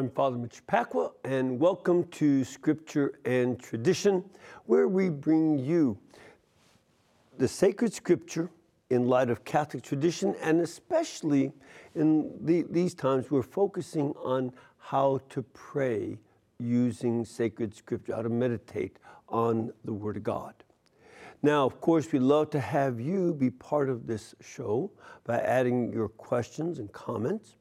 [0.00, 4.24] I'm Father Mitch Pacwa, and welcome to Scripture and Tradition,
[4.64, 5.98] where we bring you
[7.36, 8.48] the sacred scripture
[8.88, 11.52] in light of Catholic tradition, and especially
[11.94, 16.16] in the, these times, we're focusing on how to pray
[16.58, 18.96] using sacred scripture, how to meditate
[19.28, 20.54] on the Word of God.
[21.42, 24.90] Now, of course, we'd love to have you be part of this show
[25.24, 27.56] by adding your questions and comments.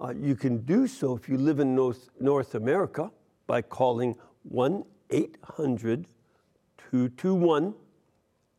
[0.00, 3.10] Uh, you can do so if you live in North, North America
[3.46, 6.06] by calling 1 800
[6.90, 7.74] 221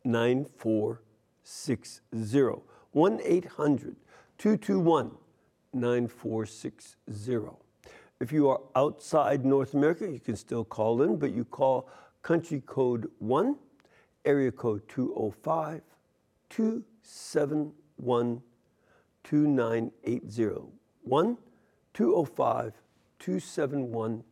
[0.04, 2.62] 9460.
[2.92, 3.96] 1 800
[4.38, 5.10] 221
[5.72, 7.50] 9460.
[8.18, 11.90] If you are outside North America, you can still call in, but you call
[12.22, 13.56] country code 1,
[14.24, 15.82] area code 205
[16.48, 18.42] 271
[19.24, 20.75] 2980.
[21.06, 21.38] 1
[21.94, 22.72] 205
[23.18, 24.22] 271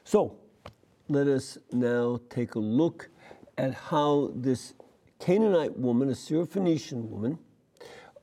[0.03, 0.36] So,
[1.08, 3.09] let us now take a look
[3.58, 4.74] at how this
[5.19, 7.38] Canaanite woman, a Syrophoenician woman,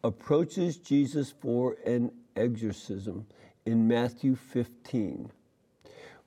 [0.07, 3.27] approaches Jesus for an exorcism
[3.65, 5.29] in Matthew 15.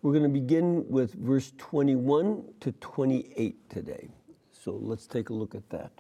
[0.01, 4.09] We're going to begin with verse 21 to 28 today.
[4.51, 5.91] So let's take a look at that.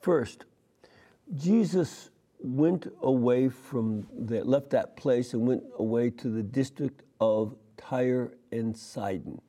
[0.00, 0.44] First,
[1.34, 2.10] Jesus
[2.40, 8.34] went away from that, left that place and went away to the district of Tyre
[8.50, 9.40] and Sidon.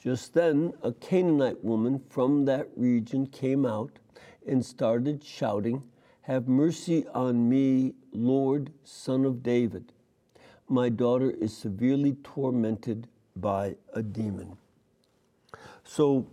[0.00, 3.98] Just then, a Canaanite woman from that region came out
[4.46, 5.82] and started shouting,
[6.28, 9.94] have mercy on me, Lord, Son of David.
[10.68, 14.58] My daughter is severely tormented by a demon.
[15.84, 16.26] So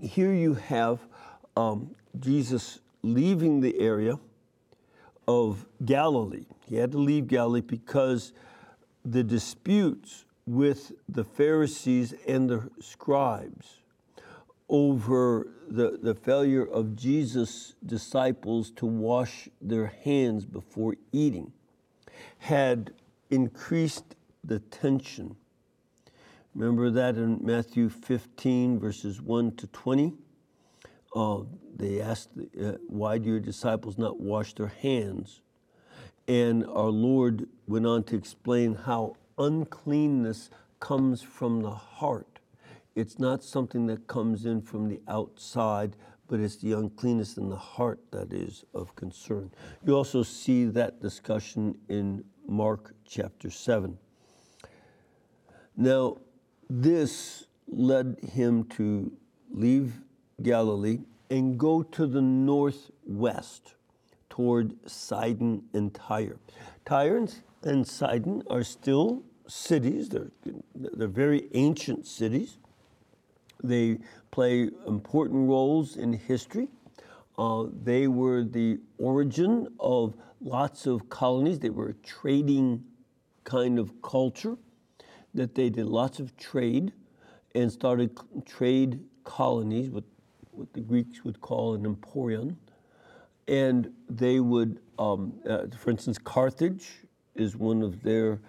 [0.00, 1.00] here you have
[1.56, 4.16] um, Jesus leaving the area
[5.26, 6.46] of Galilee.
[6.68, 8.32] He had to leave Galilee because
[9.04, 13.78] the disputes with the Pharisees and the scribes
[14.68, 21.52] over the, the failure of Jesus' disciples to wash their hands before eating
[22.38, 22.92] had
[23.30, 25.36] increased the tension.
[26.54, 30.14] Remember that in Matthew 15, verses 1 to 20?
[31.14, 31.40] Uh,
[31.76, 35.40] they asked, uh, Why do your disciples not wash their hands?
[36.26, 40.50] And our Lord went on to explain how uncleanness
[40.80, 42.37] comes from the heart
[42.98, 45.94] it's not something that comes in from the outside,
[46.26, 49.52] but it's the uncleanness in the heart that is of concern.
[49.86, 53.96] You also see that discussion in Mark chapter 7.
[55.76, 56.16] Now,
[56.68, 59.12] this led him to
[59.48, 60.00] leave
[60.42, 60.98] Galilee
[61.30, 63.76] and go to the northwest
[64.28, 66.40] toward Sidon and Tyre.
[66.84, 67.28] Tyre
[67.62, 70.32] and Sidon are still cities, they're,
[70.74, 72.58] they're very ancient cities.
[73.62, 73.98] They
[74.30, 76.68] play important roles in history.
[77.36, 81.58] Uh, they were the origin of lots of colonies.
[81.58, 82.84] They were a trading
[83.44, 84.56] kind of culture
[85.34, 86.92] that they did lots of trade
[87.54, 90.04] and started trade colonies, what,
[90.52, 92.56] what the Greeks would call an emporion.
[93.46, 96.90] And they would, um, uh, for instance, Carthage
[97.34, 98.40] is one of their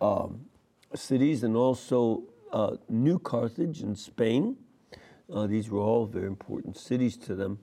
[0.00, 0.46] um,
[0.94, 2.22] cities, and also
[2.52, 4.56] uh, New Carthage in Spain.
[5.32, 7.58] Uh, these were all very important cities to them.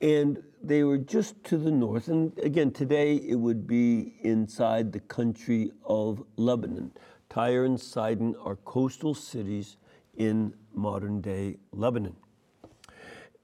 [0.00, 2.08] And they were just to the north.
[2.08, 6.92] And again, today it would be inside the country of Lebanon.
[7.28, 9.76] Tyre and Sidon are coastal cities
[10.16, 12.16] in modern day Lebanon.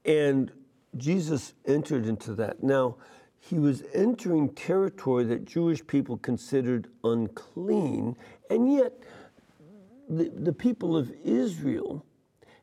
[0.04, 0.52] And
[0.96, 2.62] Jesus entered into that.
[2.62, 2.96] Now,
[3.38, 8.16] he was entering territory that Jewish people considered unclean,
[8.50, 8.92] and yet
[10.10, 12.04] the, the people of Israel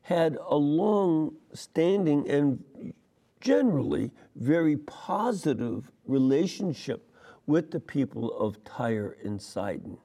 [0.01, 2.94] had a long standing and
[3.39, 7.09] generally very positive relationship
[7.45, 9.97] with the people of Tyre and Sidon.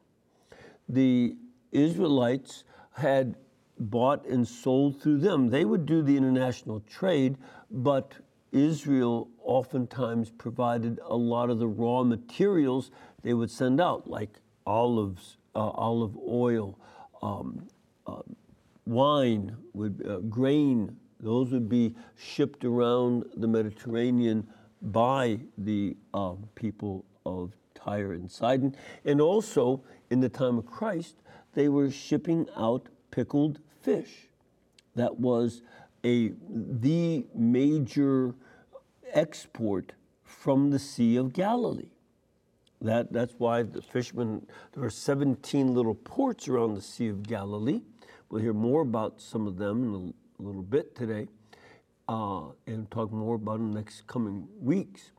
[0.89, 1.37] The
[1.73, 3.37] Israelites had
[3.79, 5.49] bought and sold through them.
[5.49, 7.37] They would do the international trade,
[7.71, 8.13] but
[8.53, 12.91] Israel oftentimes provided a lot of the raw materials
[13.23, 16.79] they would send out, like olives, uh, olive oil,
[17.23, 17.67] um,
[18.07, 18.23] uh,
[18.87, 20.97] wine, would, uh, grain.
[21.21, 24.47] Those would be shipped around the Mediterranean
[24.81, 28.75] by the um, people of Tyre and Sidon.
[29.05, 31.17] And also, in the time of Christ,
[31.55, 34.29] they were shipping out pickled fish.
[34.97, 35.63] That was
[36.05, 38.35] a the major
[39.13, 39.93] export
[40.25, 41.92] from the Sea of Galilee.
[42.83, 47.81] That, that's why the fishermen, there are 17 little ports around the Sea of Galilee.
[48.29, 51.29] We'll hear more about some of them in a, little bit today
[52.09, 55.13] uh, and talk more about them in the next coming weeks.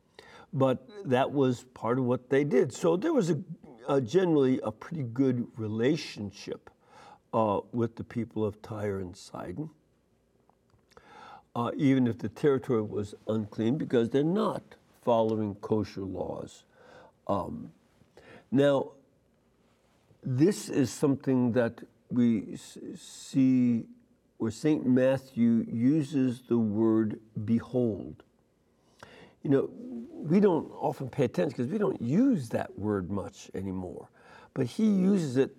[0.52, 2.70] But that was part of what they did.
[2.74, 3.38] So there was a,
[3.88, 6.68] a generally a pretty good relationship
[7.32, 9.70] uh, with the people of Tyre and Sidon,
[11.56, 14.62] uh, even if the territory was unclean, because they're not
[15.02, 16.64] following kosher laws.
[17.26, 17.70] Um,
[18.50, 18.92] now,
[20.22, 22.56] this is something that we
[22.96, 23.84] see
[24.38, 24.86] where St.
[24.86, 28.22] Matthew uses the word behold.
[29.42, 29.70] You know,
[30.10, 34.08] we don't often pay attention because we don't use that word much anymore,
[34.54, 35.54] but he uses it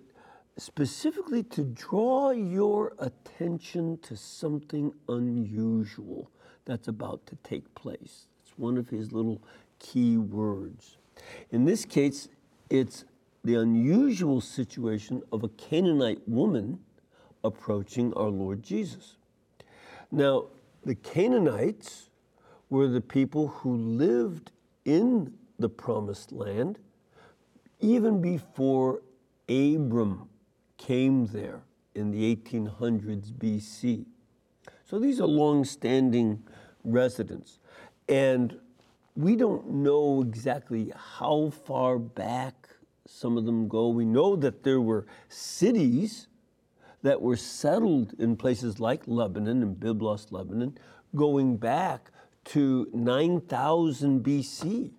[0.58, 6.30] specifically to draw your attention to something unusual
[6.64, 8.26] that's about to take place.
[8.42, 9.42] It's one of his little
[9.78, 10.96] key words.
[11.50, 12.28] In this case,
[12.70, 13.04] it's
[13.44, 16.80] the unusual situation of a Canaanite woman
[17.44, 19.16] approaching our Lord Jesus.
[20.10, 20.46] Now,
[20.84, 22.10] the Canaanites
[22.70, 24.52] were the people who lived
[24.84, 26.78] in the promised land
[27.80, 29.02] even before
[29.48, 30.28] Abram
[30.76, 31.62] came there
[31.94, 34.04] in the 1800s BC.
[34.84, 36.42] So these are long standing
[36.84, 37.58] residents.
[38.08, 38.58] And
[39.16, 42.68] we don't know exactly how far back
[43.06, 43.88] some of them go.
[43.88, 46.28] We know that there were cities
[47.02, 50.76] that were settled in places like Lebanon and Byblos, Lebanon,
[51.14, 52.10] going back
[52.46, 54.90] to 9000 BC.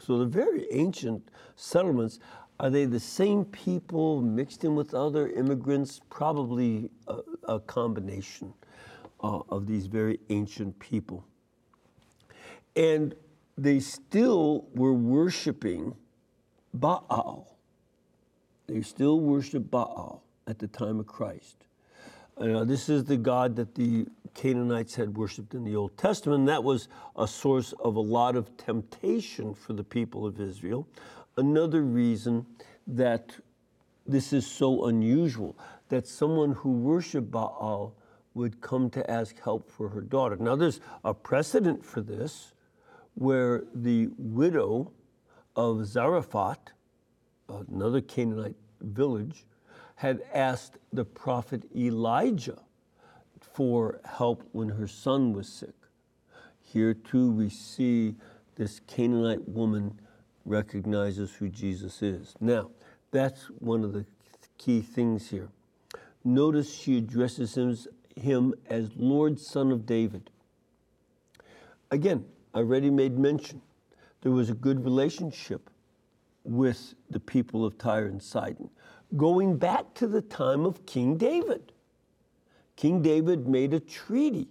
[0.00, 2.18] So they're very ancient settlements.
[2.60, 6.00] Are they the same people mixed in with other immigrants?
[6.10, 8.52] Probably a, a combination
[9.22, 11.24] uh, of these very ancient people.
[12.74, 13.14] And
[13.62, 15.94] they still were worshiping
[16.74, 17.56] Baal.
[18.66, 21.56] They still worshiped Baal at the time of Christ.
[22.36, 26.46] Uh, this is the God that the Canaanites had worshiped in the Old Testament.
[26.46, 30.86] That was a source of a lot of temptation for the people of Israel
[31.38, 32.44] another reason
[32.86, 33.34] that
[34.06, 35.56] this is so unusual
[35.88, 37.94] that someone who worshiped Baal
[38.34, 40.36] would come to ask help for her daughter.
[40.36, 42.52] Now, there's a precedent for this
[43.18, 44.92] where the widow
[45.56, 46.70] of Zarephath,
[47.48, 49.44] another Canaanite village,
[49.96, 52.60] had asked the prophet Elijah
[53.40, 55.74] for help when her son was sick.
[56.60, 58.14] Here, too, we see
[58.54, 59.98] this Canaanite woman
[60.44, 62.34] recognizes who Jesus is.
[62.40, 62.70] Now,
[63.10, 64.06] that's one of the
[64.58, 65.48] key things here.
[66.22, 67.76] Notice she addresses him,
[68.14, 70.30] him as Lord, Son of David.
[71.90, 72.24] Again,
[72.54, 73.60] I already made mention.
[74.22, 75.70] There was a good relationship
[76.44, 78.70] with the people of Tyre and Sidon,
[79.16, 81.72] going back to the time of King David.
[82.76, 84.48] King David made a treaty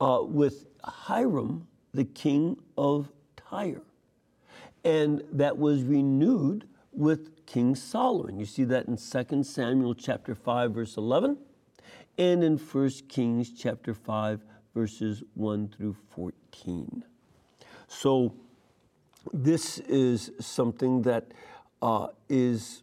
[0.00, 3.82] uh, with Hiram, the king of Tyre
[4.84, 8.38] and that was renewed with King Solomon.
[8.38, 11.38] You see that in 2 Samuel chapter 5 verse 11
[12.18, 14.44] and in 1 Kings chapter 5,
[14.74, 17.04] verses 1 through 14.
[17.86, 18.34] So,
[19.32, 21.26] this is something that
[21.80, 22.82] uh, is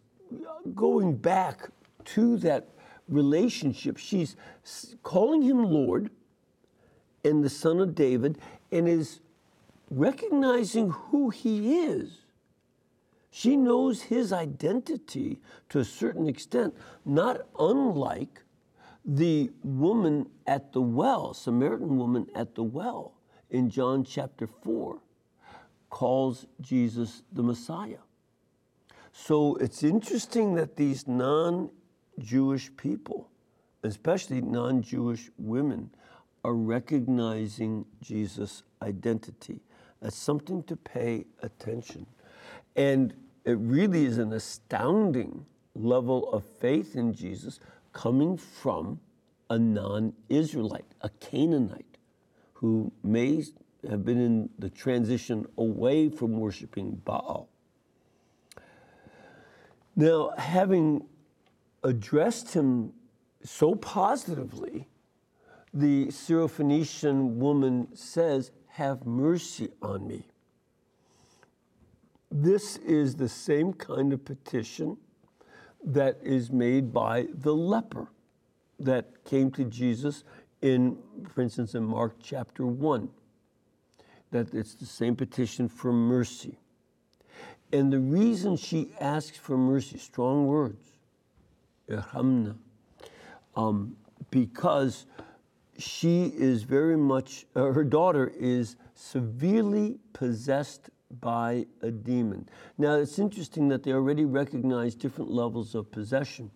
[0.74, 1.68] going back
[2.04, 2.68] to that
[3.08, 3.96] relationship.
[3.96, 4.36] She's
[5.02, 6.10] calling him Lord
[7.24, 8.38] and the Son of David
[8.72, 9.20] and is
[9.90, 12.18] recognizing who he is.
[13.30, 18.41] She knows his identity to a certain extent, not unlike
[19.04, 23.14] the woman at the well, Samaritan woman at the well
[23.50, 24.98] in John chapter 4,
[25.90, 27.98] calls Jesus the Messiah.
[29.12, 31.70] So it's interesting that these non
[32.18, 33.28] Jewish people,
[33.82, 35.90] especially non Jewish women,
[36.44, 39.60] are recognizing Jesus' identity.
[40.00, 42.06] That's something to pay attention.
[42.74, 45.44] And it really is an astounding
[45.74, 47.60] level of faith in Jesus
[47.92, 49.00] coming from
[49.50, 51.98] a non Israelite, a Canaanite,
[52.54, 53.44] who may
[53.88, 57.48] have been in the transition away from worshiping Baal.
[59.94, 61.04] Now, having
[61.82, 62.92] addressed him
[63.44, 64.88] so positively,
[65.74, 70.26] the Syrophoenician woman says, Have mercy on me.
[72.30, 74.96] This is the same kind of petition
[75.84, 78.08] that is made by the leper
[78.78, 80.24] that came to Jesus
[80.60, 80.98] in,
[81.28, 83.08] for instance, in Mark chapter 1.
[84.30, 86.58] That it's the same petition for mercy.
[87.72, 90.84] And the reason she asks for mercy, strong words,
[93.54, 93.96] um,
[94.30, 95.06] because
[95.78, 102.48] she is very much, uh, her daughter is severely possessed by a demon.
[102.78, 106.50] Now, it's interesting that they already recognize different levels of possession,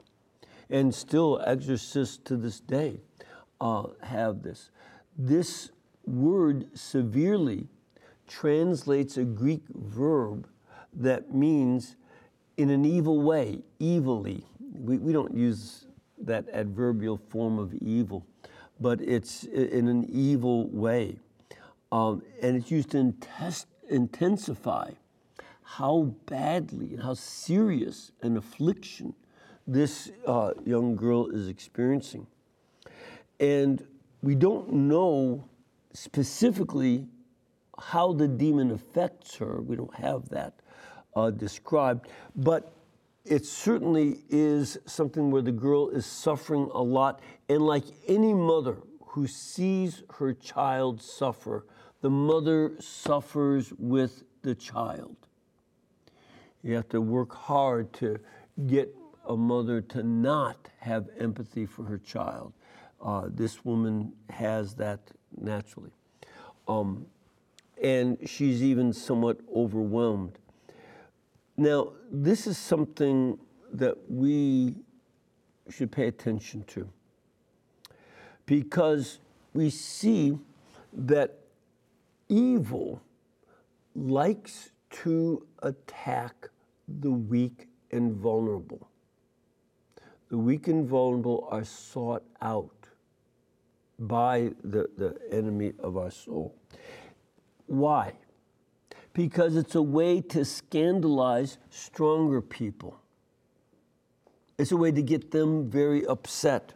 [0.71, 3.01] and still exorcists to this day
[3.61, 4.71] uh, have this.
[5.17, 5.71] This
[6.05, 7.69] word severely
[8.27, 10.49] translates a Greek verb
[10.93, 11.97] that means
[12.57, 14.45] in an evil way, evilly.
[14.61, 15.87] We, we don't use
[16.19, 18.27] that adverbial form of evil,
[18.81, 21.19] but it's in an evil way.
[21.93, 24.91] Um, and it's used in intest- intensify
[25.63, 29.15] how badly and how serious an affliction
[29.67, 32.27] this uh, young girl is experiencing.
[33.41, 33.85] And
[34.23, 35.45] we don't know
[35.93, 37.07] specifically
[37.79, 39.61] how the demon affects her.
[39.61, 40.55] We don't have that
[41.15, 42.73] uh, described, but
[43.25, 47.21] it certainly is something where the girl is suffering a lot.
[47.49, 51.67] And like any mother who sees her child suffer,
[52.01, 55.17] the mother suffers with the child.
[56.63, 58.19] You have to work hard to
[58.67, 58.95] get
[59.27, 62.53] a mother to not have empathy for her child.
[63.01, 65.01] Uh, this woman has that
[65.37, 65.91] naturally.
[66.69, 67.07] Um,
[67.83, 70.39] and she's even somewhat overwhelmed.
[71.57, 73.39] Now, this is something
[73.73, 74.75] that we
[75.71, 76.89] should pay attention to
[78.47, 79.19] because
[79.53, 80.39] we see
[80.93, 81.39] that
[82.29, 83.03] evil
[83.95, 86.49] likes to attack
[87.01, 88.89] the weak and vulnerable.
[90.29, 92.89] The weak and vulnerable are sought out
[93.99, 96.55] by the, the enemy of our soul.
[97.67, 98.13] Why?
[99.13, 103.01] Because it's a way to scandalize stronger people.
[104.59, 106.75] It's a way to get them very upset.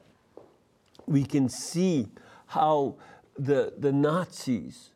[1.07, 2.09] We can see
[2.47, 2.97] how
[3.38, 4.90] the, the Nazis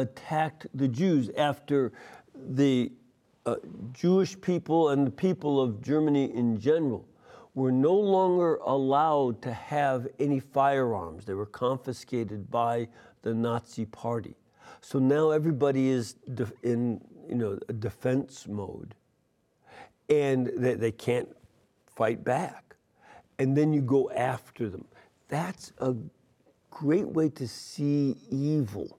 [0.00, 1.92] attacked the Jews after
[2.34, 2.92] the
[3.46, 3.56] uh,
[3.92, 7.06] Jewish people and the people of Germany in general
[7.54, 11.24] were no longer allowed to have any firearms.
[11.24, 12.88] They were confiscated by
[13.22, 14.34] the Nazi Party.
[14.80, 16.16] So now everybody is
[16.62, 18.94] in you know defense mode,
[20.10, 21.28] and they, they can't
[21.86, 22.76] fight back.
[23.38, 24.84] And then you go after them.
[25.28, 25.94] That's a
[26.70, 28.98] great way to see evil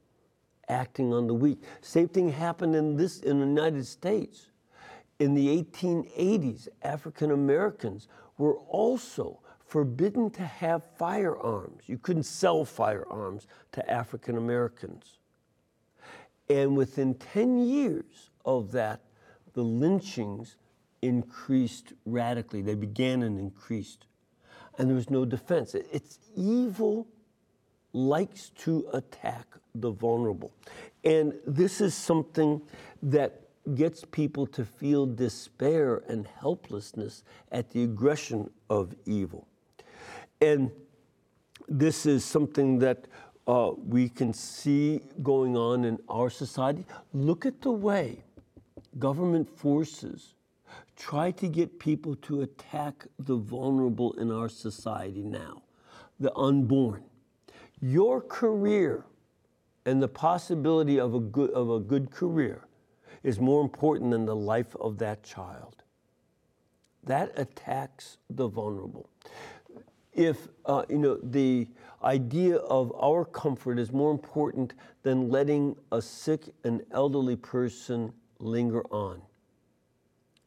[0.70, 1.62] acting on the weak.
[1.82, 4.48] Same thing happened in this in the United States.
[5.20, 8.08] In the 1880s, African Americans
[8.38, 11.84] were also forbidden to have firearms.
[11.88, 15.18] You couldn't sell firearms to African Americans.
[16.50, 19.02] And within 10 years of that,
[19.54, 20.58] the lynchings
[21.02, 22.62] increased radically.
[22.62, 24.06] They began and increased.
[24.78, 25.74] And there was no defense.
[25.74, 27.08] It's evil
[27.96, 30.52] likes to attack the vulnerable.
[31.04, 32.62] And this is something
[33.02, 33.42] that
[33.74, 39.48] gets people to feel despair and helplessness at the aggression of evil.
[40.42, 40.72] And
[41.68, 43.08] this is something that
[43.48, 46.86] uh, we can see going on in our society.
[47.14, 48.24] Look at the way
[49.00, 50.36] government forces
[50.96, 55.64] try to get people to attack the vulnerable in our society now,
[56.20, 57.04] the unborn.
[57.82, 59.06] Your career
[59.86, 62.66] and the possibility of a good, of a good career
[63.24, 65.84] is more important than the life of that child.
[67.04, 69.10] That attacks the vulnerable.
[70.14, 71.68] If uh, you know the
[72.04, 78.84] idea of our comfort is more important than letting a sick and elderly person linger
[78.92, 79.22] on.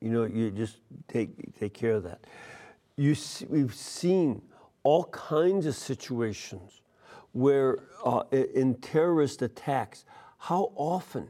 [0.00, 2.20] You know, you just take take care of that.
[2.96, 4.42] You see, we've seen
[4.82, 6.77] all kinds of situations
[7.32, 10.04] where uh, in terrorist attacks,
[10.38, 11.28] how often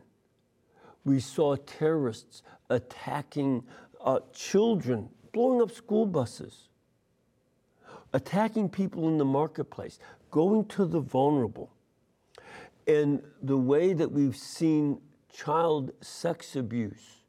[1.04, 3.64] we saw terrorists attacking
[4.00, 6.68] uh, children, blowing up school buses,
[8.12, 9.98] attacking people in the marketplace,
[10.30, 11.70] going to the vulnerable.
[12.86, 15.00] And the way that we've seen
[15.32, 17.22] child sex abuse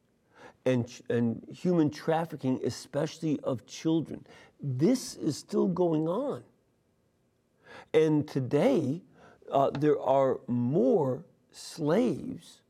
[0.65, 4.25] and, and human trafficking, especially of children,
[4.61, 6.43] this is still going on.
[7.93, 9.01] And today,
[9.51, 12.61] uh, there are more slaves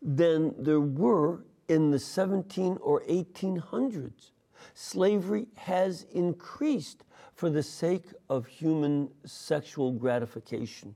[0.00, 4.30] than there were in the 17 or 1800s.
[4.74, 10.94] Slavery has increased for the sake of human sexual gratification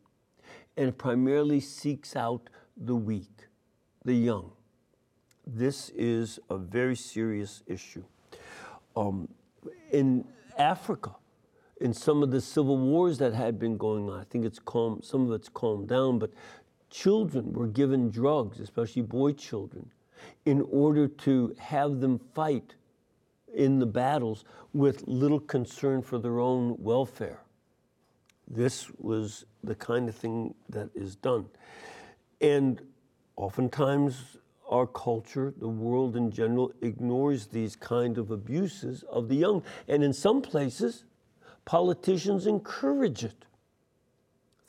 [0.77, 3.49] and primarily seeks out the weak,
[4.05, 4.53] the young.
[5.47, 8.05] This is a very serious issue.
[8.97, 9.29] Um,
[9.93, 10.27] in
[10.59, 11.15] Africa,
[11.81, 14.21] in some of the civil wars that had been going on.
[14.21, 16.31] I think it's calm, some of it's calmed down, but
[16.91, 19.91] children were given drugs, especially boy children,
[20.45, 22.75] in order to have them fight
[23.55, 27.41] in the battles with little concern for their own welfare.
[28.49, 31.47] This was the kind of thing that is done.
[32.41, 32.81] And
[33.37, 34.37] oftentimes,
[34.69, 39.63] our culture, the world in general, ignores these kind of abuses of the young.
[39.89, 41.05] And in some places,
[41.67, 43.45] Politicians encourage it.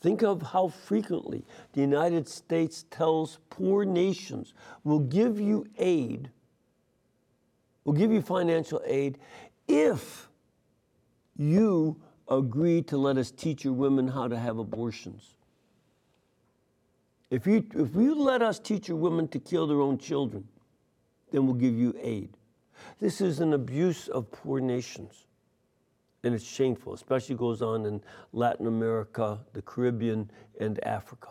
[0.02, 6.30] Think of how frequently the United States tells poor nations, we'll give you aid,
[7.84, 9.20] we'll give you financial aid
[9.68, 10.28] if
[11.38, 15.36] you agree to let us teach your women how to have abortions.
[17.30, 20.48] If you, if you let us teach your women to kill their own children,
[21.32, 22.38] then we'll give you aid.
[23.00, 25.27] This is an abuse of poor nations
[26.24, 28.02] and it's shameful, especially goes on in
[28.34, 31.30] Latin America, the Caribbean, and Africa.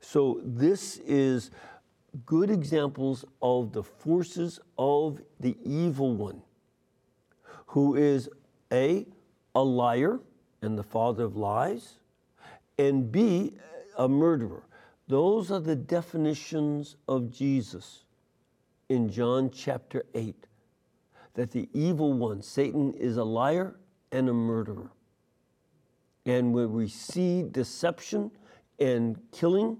[0.00, 1.50] So this is
[2.26, 6.42] good examples of the forces of the evil one,
[7.66, 8.28] who is
[8.72, 9.06] A,
[9.54, 10.20] a liar
[10.62, 11.94] and the father of lies,
[12.78, 13.54] and B,
[13.96, 14.64] a murderer.
[15.08, 18.04] Those are the definitions of Jesus
[18.88, 20.46] in John chapter 8
[21.34, 23.76] that the evil one, Satan, is a liar
[24.12, 24.90] and a murderer.
[26.26, 28.30] And when we see deception
[28.78, 29.78] and killing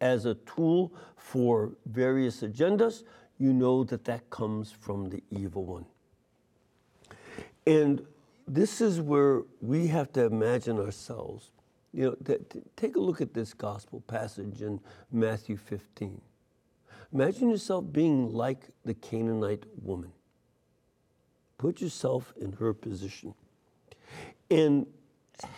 [0.00, 3.04] as a tool for various agendas,
[3.38, 5.84] you know that that comes from the evil one.
[7.66, 8.04] And
[8.48, 11.50] this is where we have to imagine ourselves.
[11.92, 12.40] You know, th-
[12.76, 14.80] take a look at this gospel passage in
[15.10, 16.20] Matthew 15.
[17.12, 20.12] Imagine yourself being like the Canaanite woman.
[21.58, 23.34] Put yourself in her position.
[24.50, 24.86] And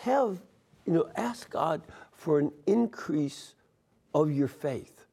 [0.01, 0.39] have,
[0.85, 1.81] you know, ask God
[2.11, 3.55] for an increase
[4.13, 5.05] of your faith.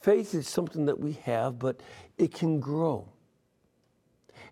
[0.00, 1.80] Faith is something that we have, but
[2.18, 3.08] it can grow.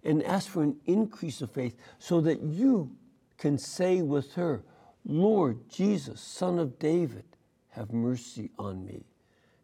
[0.03, 2.97] And ask for an increase of faith so that you
[3.38, 4.64] can say with her,
[5.05, 7.25] Lord Jesus, Son of David,
[7.70, 9.05] have mercy on me,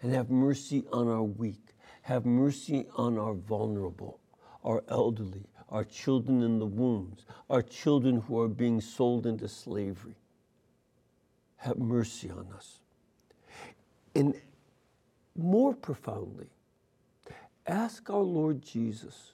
[0.02, 4.20] and have mercy on our weak, have mercy on our vulnerable,
[4.64, 10.16] our elderly, our children in the wombs, our children who are being sold into slavery.
[11.58, 12.80] Have mercy on us.
[14.14, 14.34] And
[15.36, 16.48] more profoundly,
[17.66, 19.32] ask our Lord Jesus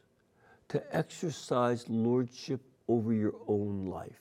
[0.69, 4.21] to exercise lordship over your own life.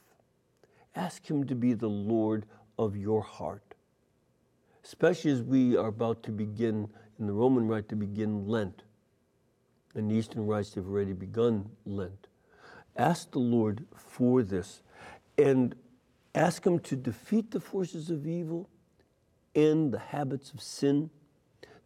[0.95, 2.45] Ask Him to be the Lord
[2.79, 3.75] of your heart,
[4.83, 6.87] especially as we are about to begin
[7.19, 8.83] in the Roman Rite to begin Lent
[9.95, 12.27] and the Eastern rites have already begun Lent.
[12.97, 14.81] Ask the Lord for this
[15.37, 15.75] and
[16.33, 18.69] ask Him to defeat the forces of evil
[19.55, 21.09] and the habits of sin,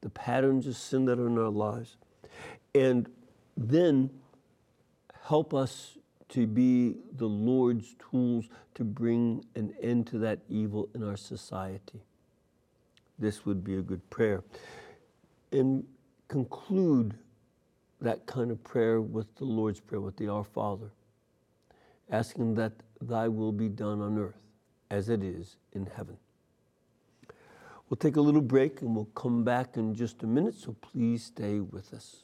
[0.02, 1.98] the patterns of sin that are in our lives,
[2.74, 3.10] and
[3.56, 4.10] then
[5.24, 5.98] help us
[6.30, 12.02] to be the Lord's tools to bring an end to that evil in our society.
[13.18, 14.44] This would be a good prayer.
[15.52, 15.86] And
[16.28, 17.18] conclude
[18.02, 20.92] that kind of prayer with the Lord's Prayer, with the Our Father,
[22.10, 24.44] asking that thy will be done on earth
[24.90, 26.18] as it is in heaven.
[27.90, 31.24] We'll take a little break and we'll come back in just a minute, so please
[31.24, 32.24] stay with us.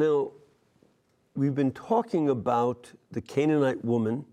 [0.00, 0.30] Now,
[1.36, 4.24] we've been talking about the Canaanite woman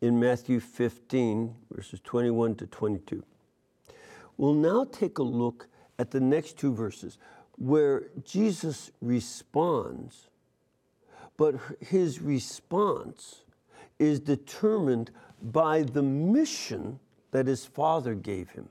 [0.00, 3.22] in Matthew 15, verses 21 to 22.
[4.36, 5.68] We'll now take a look
[6.00, 7.18] at the next two verses
[7.56, 10.26] where Jesus responds,
[11.36, 13.44] but his response
[14.00, 16.98] is determined by the mission
[17.30, 18.68] that his father gave him.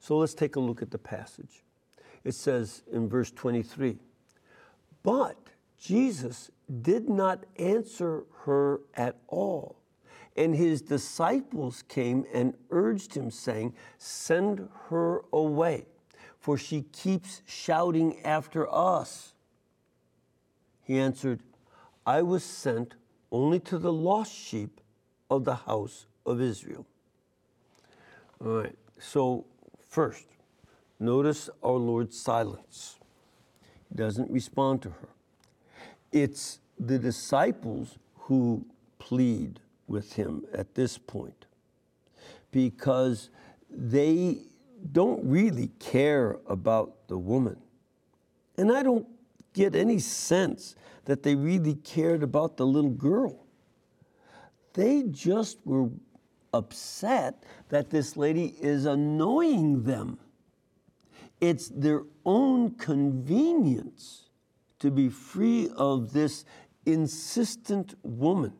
[0.00, 1.62] So let's take a look at the passage
[2.24, 3.96] it says in verse 23
[5.02, 5.36] But
[5.78, 6.50] Jesus
[6.82, 9.76] did not answer her at all.
[10.36, 15.86] And his disciples came and urged him, saying, Send her away,
[16.38, 19.34] for she keeps shouting after us.
[20.82, 21.40] He answered,
[22.06, 22.94] I was sent
[23.32, 24.80] only to the lost sheep
[25.28, 26.86] of the house of Israel.
[28.40, 29.44] All right, so
[29.88, 30.24] first,
[31.00, 32.97] Notice our Lord's silence.
[33.94, 35.08] Doesn't respond to her.
[36.12, 38.64] It's the disciples who
[38.98, 41.46] plead with him at this point
[42.50, 43.30] because
[43.70, 44.38] they
[44.92, 47.56] don't really care about the woman.
[48.56, 49.06] And I don't
[49.52, 53.46] get any sense that they really cared about the little girl.
[54.74, 55.88] They just were
[56.52, 60.18] upset that this lady is annoying them.
[61.40, 64.28] It's their own convenience
[64.80, 66.44] to be free of this
[66.86, 68.52] insistent woman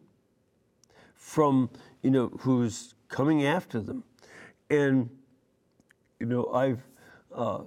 [1.14, 1.70] from,
[2.02, 4.04] you know, who's coming after them.
[4.70, 5.08] And,
[6.20, 6.82] you know, I've,
[7.34, 7.62] uh,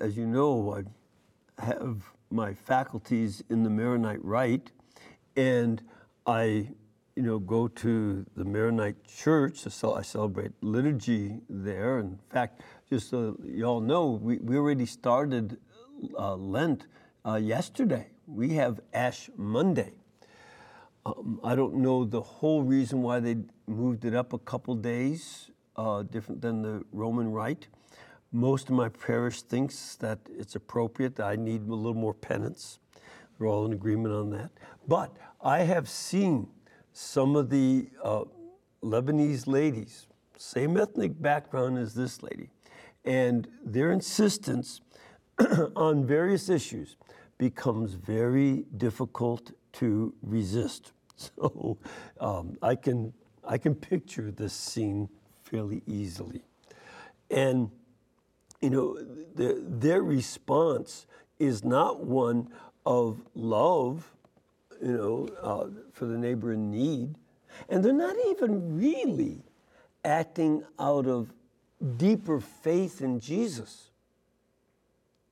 [0.00, 4.72] as you know, I have my faculties in the Maronite Rite,
[5.36, 5.82] and
[6.26, 6.68] I,
[7.16, 9.66] you know, go to the Maronite Church.
[9.66, 11.98] I celebrate liturgy there.
[11.98, 15.56] In fact, just so y'all know, we, we already started
[16.18, 16.86] uh, Lent
[17.24, 18.08] uh, yesterday.
[18.26, 19.94] We have Ash Monday.
[21.06, 25.50] Um, I don't know the whole reason why they moved it up a couple days,
[25.76, 27.68] uh, different than the Roman Rite.
[28.30, 32.78] Most of my parish thinks that it's appropriate, I need a little more penance.
[33.38, 34.50] We're all in agreement on that.
[34.86, 36.48] But I have seen
[36.98, 38.24] some of the uh,
[38.82, 40.06] Lebanese ladies,
[40.38, 42.48] same ethnic background as this lady,
[43.04, 44.80] and their insistence
[45.76, 46.96] on various issues
[47.36, 50.92] becomes very difficult to resist.
[51.18, 51.78] So
[52.20, 55.08] um, I, can, I can picture this scene
[55.44, 56.44] fairly easily.
[57.30, 57.70] And,
[58.60, 58.98] you know,
[59.34, 61.06] the, their response
[61.38, 62.50] is not one
[62.84, 64.14] of love,
[64.82, 67.14] you know, uh, for the neighbor in need.
[67.68, 69.42] And they're not even really
[70.04, 71.32] acting out of
[71.96, 73.90] deeper faith in Jesus.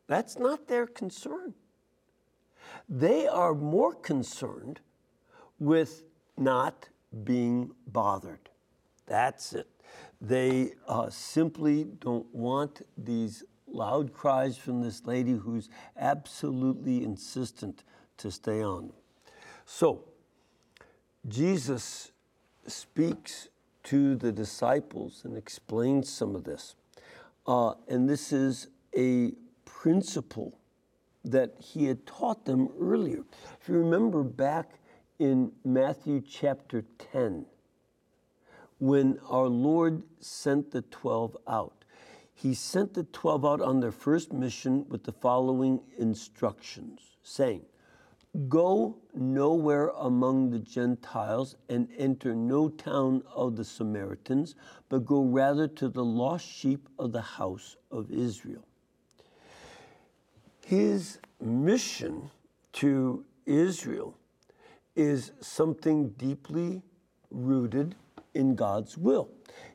[0.06, 1.54] That's not their concern.
[2.88, 4.80] They are more concerned
[5.58, 6.02] with
[6.36, 6.88] not
[7.24, 8.50] being bothered.
[9.06, 9.68] That's it.
[10.20, 17.84] They uh, simply don't want these loud cries from this lady who's absolutely insistent
[18.18, 18.92] to stay on.
[19.64, 20.04] So,
[21.26, 22.12] Jesus
[22.66, 23.48] speaks
[23.84, 26.74] to the disciples and explains some of this.
[27.46, 29.32] Uh, and this is a
[29.64, 30.58] principle
[31.24, 33.24] that he had taught them earlier.
[33.60, 34.78] If you remember back
[35.18, 37.46] in Matthew chapter 10,
[38.78, 41.84] when our Lord sent the 12 out,
[42.34, 47.62] he sent the 12 out on their first mission with the following instructions, saying,
[48.48, 54.56] Go nowhere among the Gentiles and enter no town of the Samaritans,
[54.88, 58.66] but go rather to the lost sheep of the house of Israel.
[60.66, 62.30] His mission
[62.74, 64.16] to Israel
[64.96, 66.82] is something deeply
[67.30, 67.94] rooted
[68.34, 69.28] in God's will.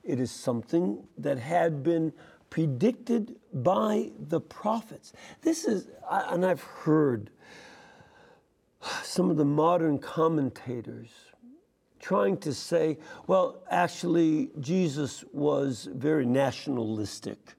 [0.04, 2.12] It is something that had been
[2.50, 5.14] predicted by the prophets.
[5.42, 7.30] This is, and I've heard
[9.04, 11.10] some of the modern commentators
[12.00, 17.56] trying to say, well, actually, Jesus was very nationalistic.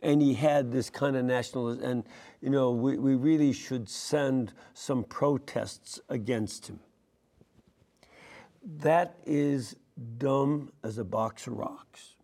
[0.00, 2.04] And he had this kind of nationalism, and
[2.40, 6.78] you know, we, we really should send some protests against him.
[8.62, 9.74] That is
[10.18, 12.14] dumb as a box of rocks.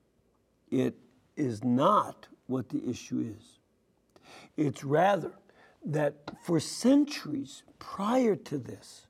[0.70, 0.94] It
[1.36, 3.58] is not what the issue is.
[4.56, 5.32] It's rather
[5.84, 9.06] that for centuries prior to this,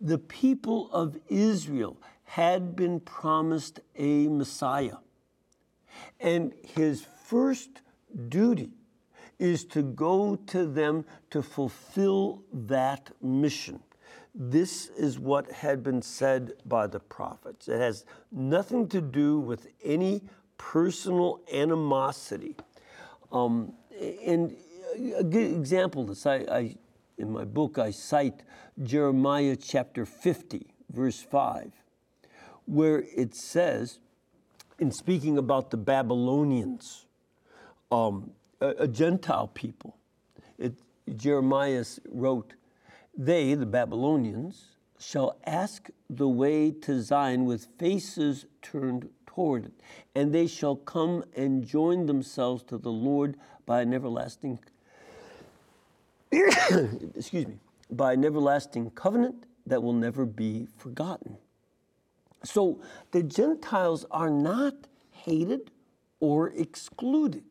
[0.00, 4.96] the people of Israel had been promised a Messiah.
[6.18, 7.82] And his first
[8.28, 8.70] duty
[9.38, 13.80] is to go to them to fulfill that mission.
[14.34, 17.68] This is what had been said by the prophets.
[17.68, 20.22] It has nothing to do with any
[20.56, 22.56] personal animosity.
[23.32, 23.72] Um,
[24.24, 24.56] and
[25.16, 26.76] a good example this, I, I,
[27.18, 28.42] in my book, I cite
[28.82, 31.72] Jeremiah chapter 50, verse 5,
[32.66, 33.98] where it says,
[34.78, 37.06] in speaking about the Babylonians,
[37.92, 39.96] um, a, a, Gentile people,
[40.58, 40.74] it,
[41.16, 42.54] Jeremiah wrote,
[43.16, 49.72] They, the Babylonians, shall ask the way to Zion with faces turned toward it,
[50.14, 54.58] and they shall come and join themselves to the Lord by an everlasting
[56.32, 57.58] excuse me,
[57.90, 61.36] by an everlasting covenant that will never be forgotten.
[62.44, 64.74] So the Gentiles are not
[65.10, 65.70] hated
[66.20, 67.44] or excluded.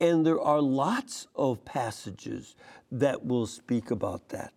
[0.00, 2.54] And there are lots of passages
[2.90, 4.52] that will speak about that.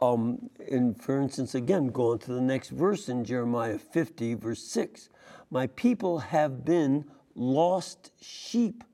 [0.00, 5.08] Um, and for instance, again, going to the next verse in Jeremiah 50, verse 6
[5.50, 7.04] My people have been
[7.34, 8.84] lost sheep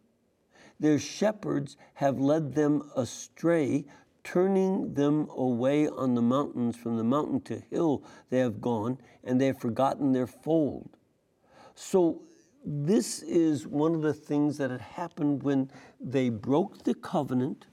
[0.80, 3.84] their shepherds have led them astray,
[4.22, 6.76] turning them away on the mountains.
[6.76, 10.96] From the mountain to hill they have gone, and they have forgotten their fold.
[11.74, 12.22] So,
[12.64, 17.66] this is one of the things that had happened when they broke the covenant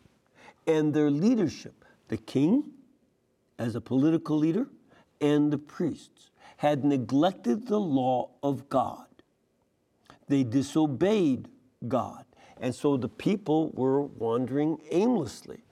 [0.67, 2.71] and their leadership, the king
[3.57, 4.67] as a political leader
[5.21, 9.05] and the priests, had neglected the law of God.
[10.27, 11.47] They disobeyed
[11.87, 12.25] God.
[12.61, 15.63] And so the people were wandering aimlessly.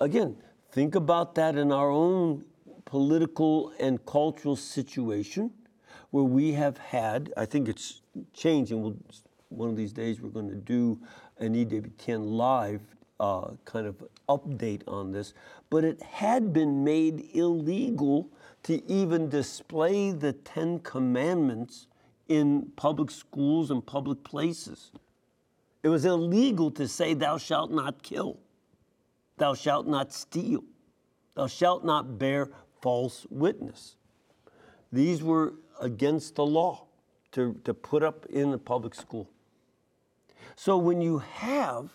[0.00, 0.36] Again,
[0.72, 2.44] think about that in our own
[2.84, 5.52] political and cultural situation
[6.10, 8.02] where we have had, I think it's
[8.34, 8.82] changing.
[8.82, 8.96] We'll,
[9.48, 10.98] one of these days we're going to do
[11.38, 12.80] an EWTN live
[13.20, 15.32] uh, kind of update on this,
[15.70, 18.28] but it had been made illegal
[18.64, 21.86] to even display the Ten Commandments
[22.28, 24.90] in public schools and public places.
[25.82, 28.38] It was illegal to say, Thou shalt not kill,
[29.36, 30.64] thou shalt not steal,
[31.34, 33.96] thou shalt not bear false witness.
[34.92, 36.86] These were against the law
[37.32, 39.28] to, to put up in the public school.
[40.54, 41.90] So when you have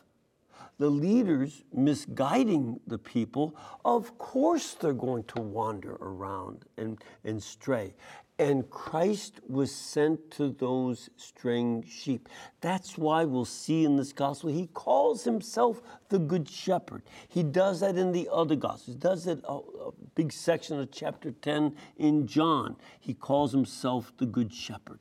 [0.80, 7.94] the leaders misguiding the people, of course they're going to wander around and, and stray.
[8.40, 12.30] And Christ was sent to those straying sheep.
[12.62, 17.02] That's why we'll see in this gospel, he calls himself the Good Shepherd.
[17.28, 18.96] He does that in the other gospels.
[18.96, 22.76] He does it a, a big section of chapter 10 in John.
[23.00, 25.00] He calls himself the Good Shepherd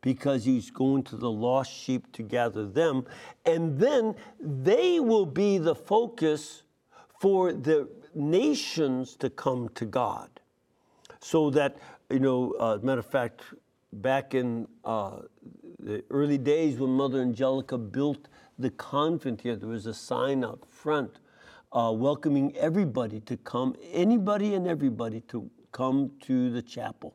[0.00, 3.06] because he's going to the lost sheep to gather them.
[3.44, 6.62] And then they will be the focus
[7.20, 10.28] for the nations to come to God
[11.24, 11.78] so that,
[12.10, 13.40] you know, uh, matter of fact,
[13.94, 15.20] back in uh,
[15.78, 20.66] the early days when Mother Angelica built the convent here, there was a sign out
[20.68, 21.20] front
[21.72, 27.14] uh, welcoming everybody to come, anybody and everybody to come to the chapel.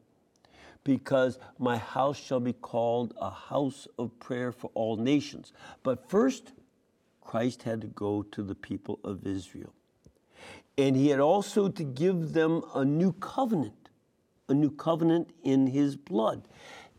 [0.83, 5.53] Because my house shall be called a house of prayer for all nations.
[5.83, 6.53] But first,
[7.21, 9.71] Christ had to go to the people of Israel.
[10.79, 13.73] And he had also to give them a new covenant
[14.49, 16.47] a new covenant in his blood.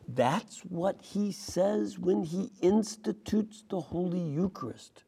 [0.08, 5.04] That's what he says when he institutes the Holy Eucharist.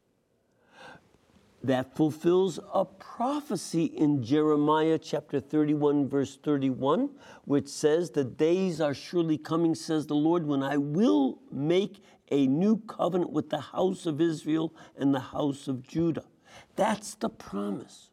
[1.64, 7.10] that fulfills a prophecy in Jeremiah chapter 31, verse 31,
[7.44, 12.02] which says, The days are surely coming, says the Lord, when I will make
[12.32, 16.24] a new covenant with the house of Israel and the house of Judah.
[16.74, 18.10] That's the promise.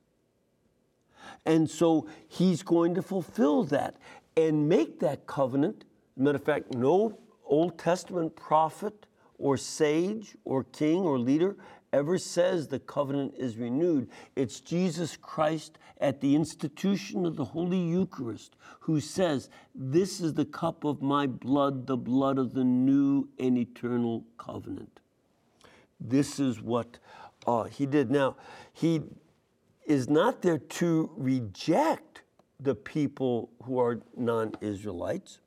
[1.45, 3.95] And so he's going to fulfill that
[4.37, 5.85] and make that covenant.
[6.15, 9.05] Matter of fact, no Old Testament prophet
[9.37, 11.55] or sage or king or leader
[11.91, 14.09] ever says the covenant is renewed.
[14.35, 20.45] It's Jesus Christ at the institution of the Holy Eucharist who says, This is the
[20.45, 24.99] cup of my blood, the blood of the new and eternal covenant.
[25.99, 26.99] This is what
[27.45, 28.09] uh, he did.
[28.09, 28.37] Now,
[28.73, 29.01] he
[29.85, 32.08] is not there to reject
[32.59, 35.39] the people who are non Israelites,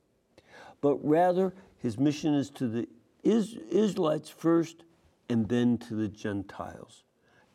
[0.80, 2.88] but rather his mission is to the
[3.22, 4.84] Israelites first
[5.28, 7.04] and then to the Gentiles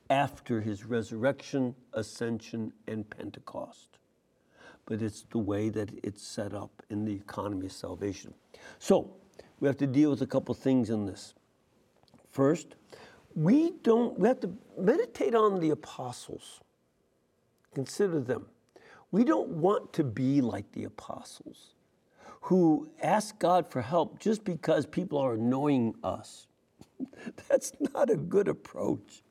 [0.10, 4.00] after his resurrection, ascension, and Pentecost.
[4.86, 8.34] But it's the way that it's set up in the economy of salvation.
[8.80, 9.12] So
[9.60, 11.34] we have to deal with a couple things in this.
[12.30, 12.76] First,
[13.36, 16.62] we don't, we have to meditate on the apostles,
[17.74, 18.46] consider them.
[19.12, 21.76] We don't want to be like the apostles
[22.41, 26.48] who ask God for help just because people are annoying us.
[27.50, 29.24] That's not a good approach.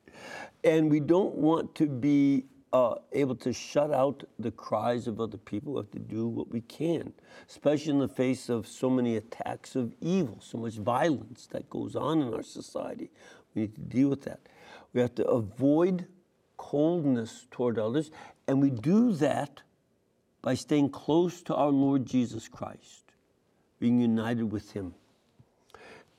[0.63, 5.37] And we don't want to be uh, able to shut out the cries of other
[5.37, 5.73] people.
[5.73, 7.13] We have to do what we can,
[7.47, 11.95] especially in the face of so many attacks of evil, so much violence that goes
[11.95, 13.09] on in our society.
[13.53, 14.41] We need to deal with that.
[14.93, 16.07] We have to avoid
[16.57, 18.11] coldness toward others,
[18.47, 19.61] and we do that
[20.47, 23.11] by staying close to our Lord Jesus Christ
[23.81, 24.93] being united with Him.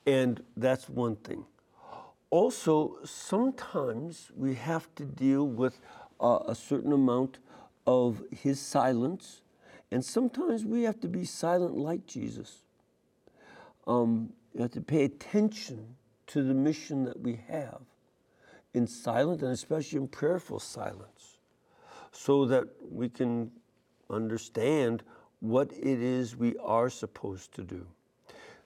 [0.05, 1.45] And that's one thing.
[2.29, 5.79] Also, sometimes we have to deal with
[6.21, 7.39] uh, a certain amount
[7.87, 9.41] of His silence,
[9.89, 12.59] and sometimes we have to be silent like Jesus.
[13.87, 15.95] Um, you have to pay attention
[16.27, 17.81] to the mission that we have
[18.75, 21.39] in silent and especially in prayerful silence
[22.11, 23.49] so that we can
[24.09, 25.03] understand
[25.39, 27.85] what it is we are supposed to do.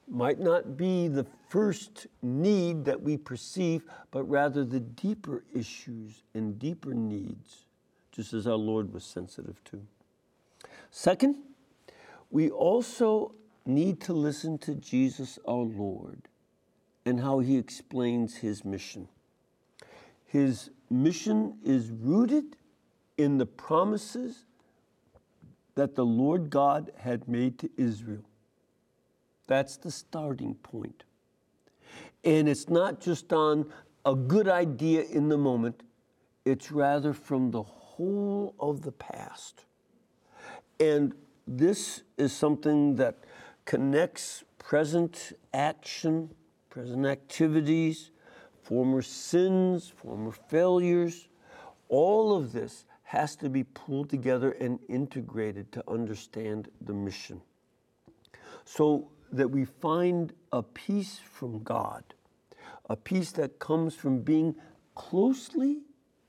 [0.08, 6.60] Might not be the first need that we perceive, but rather the deeper issues and
[6.60, 7.66] deeper needs,
[8.12, 9.82] just as our Lord was sensitive to.
[10.92, 11.38] Second,
[12.32, 13.34] we also
[13.66, 16.28] need to listen to Jesus our Lord
[17.06, 19.08] and how he explains his mission.
[20.26, 22.58] His mission is rooted
[23.18, 24.46] in the promises
[25.76, 28.24] that the Lord God had made to Israel.
[29.48, 31.04] That's the starting point.
[32.24, 33.72] And it's not just on
[34.06, 35.84] a good idea in the moment,
[36.46, 39.66] it's rather from the whole of the past.
[40.80, 41.14] And
[41.48, 43.18] this is something that
[43.66, 46.30] connects present action,
[46.70, 48.12] present activities,
[48.62, 51.28] former sins, former failures.
[51.90, 57.40] All of this has to be pulled together and integrated to understand the mission.
[58.66, 62.04] So that we find a peace from God,
[62.90, 64.56] a peace that comes from being
[64.96, 65.82] closely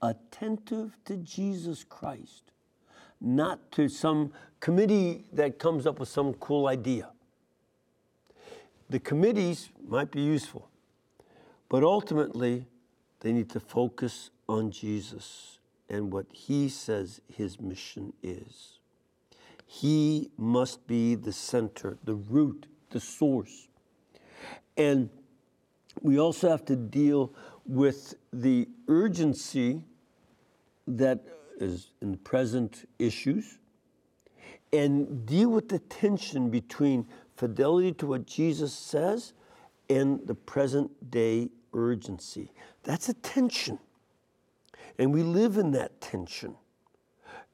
[0.02, 2.52] attentive to Jesus Christ,
[3.18, 7.08] not to some committee that comes up with some cool idea.
[8.90, 10.68] The committees might be useful,
[11.70, 12.66] but ultimately
[13.20, 18.78] they need to focus on Jesus and what he says his mission is.
[19.66, 23.68] He must be the center, the root, the source.
[24.76, 25.10] And
[26.00, 27.32] we also have to deal
[27.66, 29.82] with the urgency
[30.86, 31.20] that
[31.60, 33.58] is in the present issues
[34.72, 37.06] and deal with the tension between
[37.36, 39.32] fidelity to what Jesus says
[39.88, 42.50] and the present day urgency.
[42.82, 43.78] That's a tension.
[44.98, 46.56] And we live in that tension.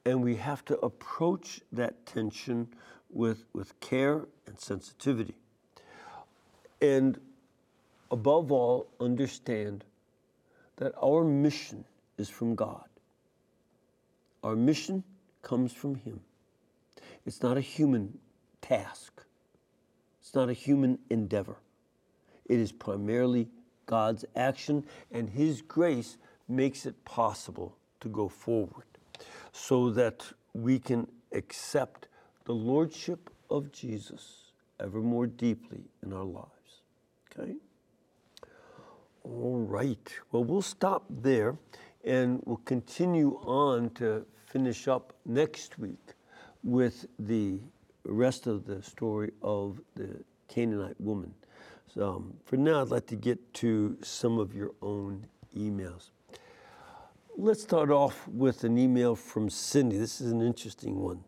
[0.05, 2.69] And we have to approach that tension
[3.11, 5.35] with, with care and sensitivity.
[6.81, 7.21] And
[8.11, 9.85] above all, understand
[10.77, 11.85] that our mission
[12.17, 12.85] is from God.
[14.43, 15.05] Our mission
[15.43, 16.21] comes from Him.
[17.27, 18.19] It's not a human
[18.63, 19.25] task,
[20.21, 21.57] it's not a human endeavor.
[22.47, 23.49] It is primarily
[23.87, 26.17] God's action and His grace
[26.51, 28.87] makes it possible to go forward
[29.53, 30.25] so that
[30.55, 32.09] we can accept
[32.45, 36.83] the Lordship of Jesus ever more deeply in our lives.
[37.39, 37.55] Okay?
[39.25, 40.13] All right.
[40.33, 41.57] Well, we'll stop there
[42.05, 46.15] And we'll continue on to finish up next week
[46.65, 47.61] with the
[48.05, 51.35] rest of the story of the Canaanite woman.
[51.95, 55.27] So um, for now, I'd like to get to some of your own
[55.57, 56.11] emails.
[57.43, 59.97] Let's start off with an email from Cindy.
[59.97, 61.25] This is an interesting one.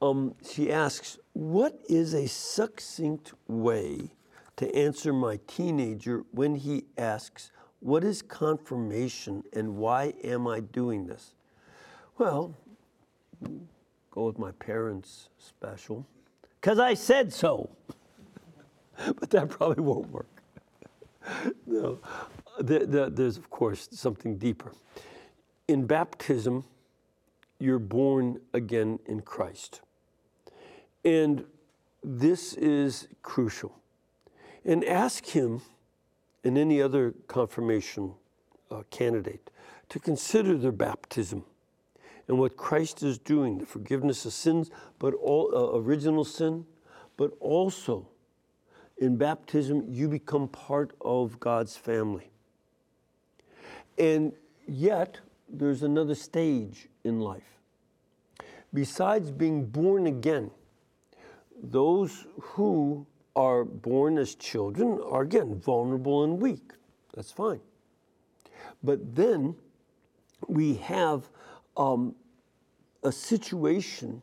[0.00, 4.12] Um, she asks, What is a succinct way
[4.56, 11.06] to answer my teenager when he asks, What is confirmation and why am I doing
[11.06, 11.34] this?
[12.16, 12.54] Well,
[14.10, 16.06] go with my parents' special,
[16.62, 17.68] because I said so.
[19.20, 20.30] but that probably won't work.
[21.66, 21.98] no,
[22.58, 24.72] the, the, there's, of course, something deeper.
[25.68, 26.64] In baptism,
[27.58, 29.80] you're born again in Christ.
[31.04, 31.44] And
[32.04, 33.74] this is crucial.
[34.64, 35.62] And ask him
[36.44, 38.14] and any other confirmation
[38.70, 39.50] uh, candidate
[39.88, 41.44] to consider their baptism
[42.28, 46.66] and what Christ is doing, the forgiveness of sins, but all uh, original sin,
[47.16, 48.08] but also
[48.98, 52.30] in baptism you become part of God's family.
[53.98, 54.32] And
[54.66, 55.18] yet
[55.48, 57.60] there's another stage in life.
[58.74, 60.50] Besides being born again,
[61.62, 66.72] those who are born as children are again vulnerable and weak.
[67.14, 67.60] That's fine.
[68.82, 69.54] But then
[70.48, 71.28] we have
[71.76, 72.14] um,
[73.02, 74.22] a situation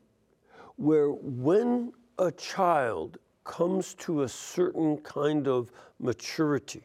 [0.75, 6.83] where when a child comes to a certain kind of maturity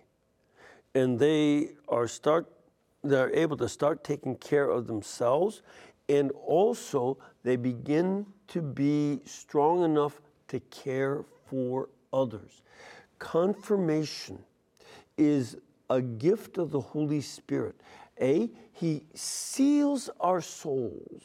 [0.95, 2.47] and they are start
[3.09, 5.63] they're able to start taking care of themselves
[6.09, 12.63] and also they begin to be strong enough to care for others.
[13.19, 14.39] Confirmation
[15.17, 15.57] is
[15.91, 17.75] a gift of the Holy Spirit.
[18.21, 21.23] A, He seals our souls,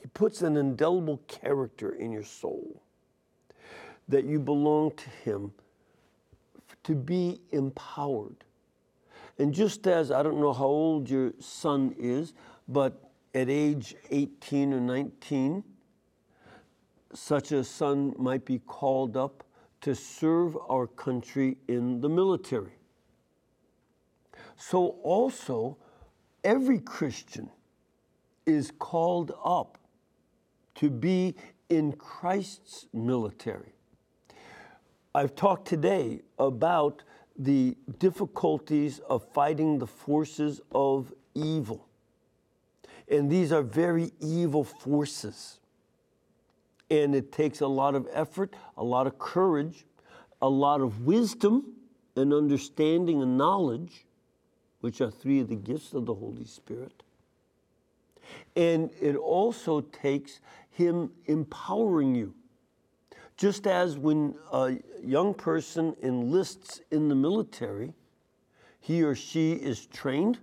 [0.00, 2.82] He puts an indelible character in your soul
[4.08, 5.52] that you belong to Him
[6.82, 8.44] to be empowered.
[9.40, 12.34] And just as I don't know how old your son is,
[12.68, 15.64] but at age 18 or 19,
[17.14, 19.42] such a son might be called up
[19.80, 22.74] to serve our country in the military.
[24.56, 25.78] So, also,
[26.44, 27.48] every Christian
[28.44, 29.78] is called up
[30.74, 31.34] to be
[31.70, 33.72] in Christ's military.
[35.14, 37.04] I've talked today about
[37.40, 41.88] the difficulties of fighting the forces of evil.
[43.08, 45.58] And these are very evil forces.
[46.90, 49.86] And it takes a lot of effort, a lot of courage,
[50.42, 51.72] a lot of wisdom
[52.14, 54.04] and understanding and knowledge,
[54.82, 57.02] which are three of the gifts of the Holy Spirit.
[58.54, 62.34] And it also takes Him empowering you.
[63.40, 67.94] Just as when a young person enlists in the military,
[68.80, 70.38] he or she is trained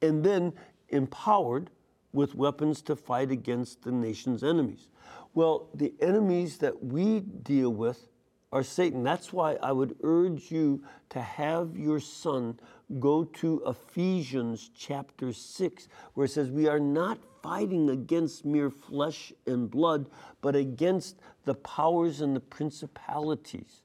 [0.00, 0.52] and then
[0.90, 1.70] empowered
[2.12, 4.86] with weapons to fight against the nation's enemies.
[5.34, 8.06] Well, the enemies that we deal with
[8.52, 9.02] are Satan.
[9.02, 12.60] That's why I would urge you to have your son
[13.00, 19.32] go to Ephesians chapter 6, where it says, We are not fighting against mere flesh
[19.46, 20.08] and blood,
[20.40, 23.82] but against the powers and the principalities,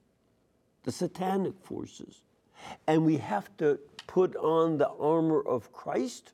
[0.84, 2.22] the satanic forces.
[2.86, 6.32] And we have to put on the armor of Christ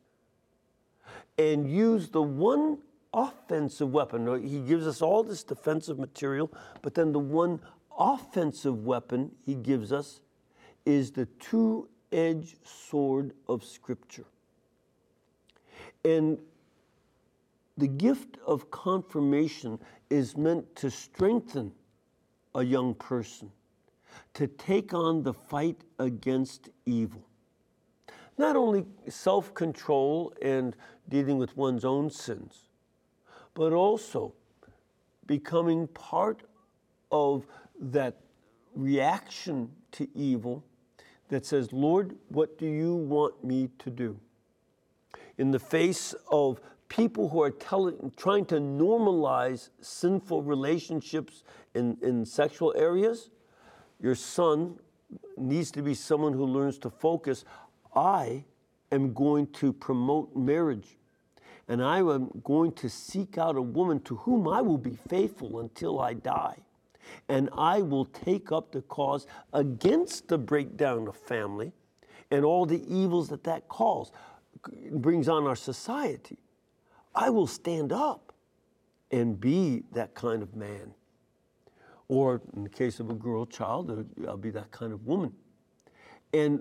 [1.38, 2.78] and use the one
[3.12, 4.46] offensive weapon.
[4.46, 6.52] He gives us all this defensive material,
[6.82, 7.60] but then the one
[7.98, 10.20] offensive weapon he gives us
[10.86, 14.24] is the two edged sword of Scripture.
[16.04, 16.38] And
[17.80, 19.78] the gift of confirmation
[20.10, 21.72] is meant to strengthen
[22.54, 23.50] a young person,
[24.34, 27.26] to take on the fight against evil.
[28.36, 30.76] Not only self control and
[31.08, 32.68] dealing with one's own sins,
[33.54, 34.34] but also
[35.26, 36.42] becoming part
[37.10, 37.46] of
[37.80, 38.18] that
[38.74, 40.62] reaction to evil
[41.28, 44.18] that says, Lord, what do you want me to do?
[45.38, 46.60] In the face of
[46.90, 53.30] people who are telling, trying to normalize sinful relationships in, in sexual areas,
[54.02, 54.78] your son
[55.38, 57.46] needs to be someone who learns to focus.
[57.94, 58.44] I
[58.92, 60.98] am going to promote marriage
[61.70, 65.60] and I am going to seek out a woman to whom I will be faithful
[65.60, 66.56] until I die.
[67.28, 71.72] And I will take up the cause against the breakdown of family
[72.32, 74.10] and all the evils that that calls,
[74.90, 76.38] brings on our society,
[77.14, 78.32] I will stand up
[79.10, 80.94] and be that kind of man.
[82.08, 85.32] Or in the case of a girl child, uh, I'll be that kind of woman.
[86.32, 86.60] And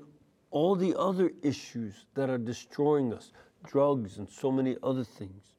[0.52, 3.32] all the other issues that are destroying us,
[3.64, 5.56] drugs and so many other things.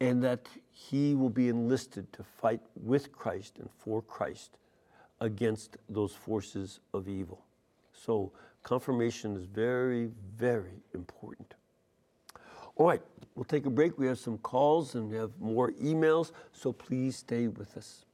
[0.00, 4.58] And that he will be enlisted to fight with Christ and for Christ
[5.20, 7.44] against those forces of evil.
[7.92, 11.54] So, confirmation is very, very important.
[12.76, 13.00] All right,
[13.34, 13.98] we'll take a break.
[13.98, 18.04] We have some calls and we have more emails, so please stay with us.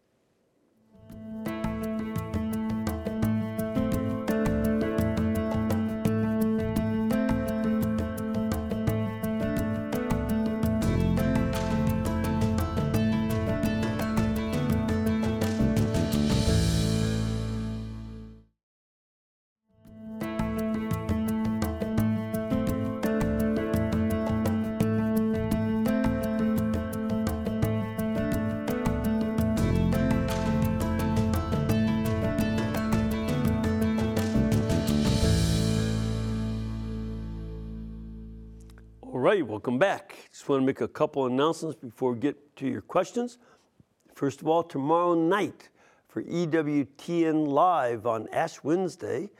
[39.40, 40.14] Welcome back.
[40.30, 43.38] Just want to make a couple announcements before we get to your questions.
[44.14, 45.70] First of all, tomorrow night
[46.06, 49.30] for EWTN Live on Ash Wednesday,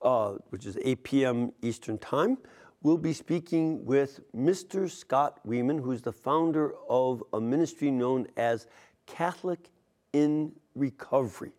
[0.00, 1.52] uh, which is 8 p.m.
[1.60, 2.38] Eastern Time,
[2.82, 4.90] we'll be speaking with Mr.
[4.90, 8.66] Scott Weeman, who's the founder of a ministry known as
[9.04, 9.68] Catholic
[10.14, 11.52] in Recovery.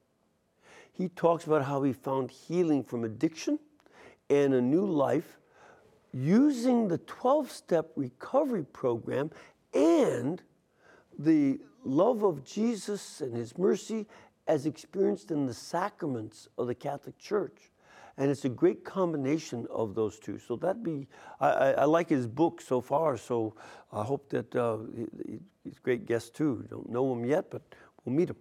[0.92, 3.60] He talks about how he found healing from addiction
[4.32, 5.38] and a new life
[6.16, 9.30] using the 12 step recovery program
[9.74, 10.42] and
[11.20, 14.08] the love of Jesus and his mercy
[14.48, 17.70] as experienced in the sacraments of the Catholic Church.
[18.18, 20.40] And it's a great combination of those two.
[20.40, 21.06] So that'd be,
[21.42, 23.18] I, I, like his book so far.
[23.18, 23.56] So
[23.92, 26.66] I hope that uh, he, he's a great guest too.
[26.70, 27.62] Don't know him yet, but
[28.06, 28.38] we'll meet him.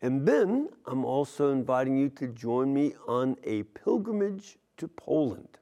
[0.00, 5.58] And then I'm also inviting you to join me on a pilgrimage to Poland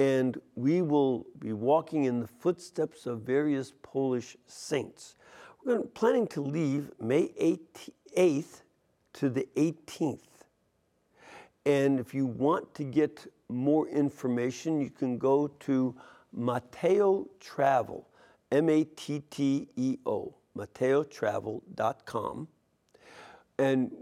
[0.00, 5.14] and we will be walking in the footsteps of various Polish saints.
[5.62, 7.28] We're planning to leave May
[8.16, 8.62] 8th
[9.12, 10.20] to the 18th.
[11.66, 15.94] And if you want to get more information, you can go to
[16.32, 18.08] Matteo Travel,
[18.50, 22.48] M A T T E O, matteotravel.com.
[23.58, 23.92] And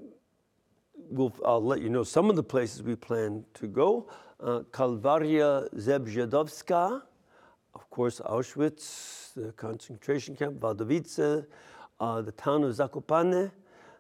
[0.95, 4.09] we'll, I'll let you know some of the places we plan to go.
[4.41, 7.03] Uh, Kalwaria Zebrzydowska,
[7.75, 11.45] of course, Auschwitz, the concentration camp, Wadowice,
[11.99, 13.51] uh, the town of Zakopane,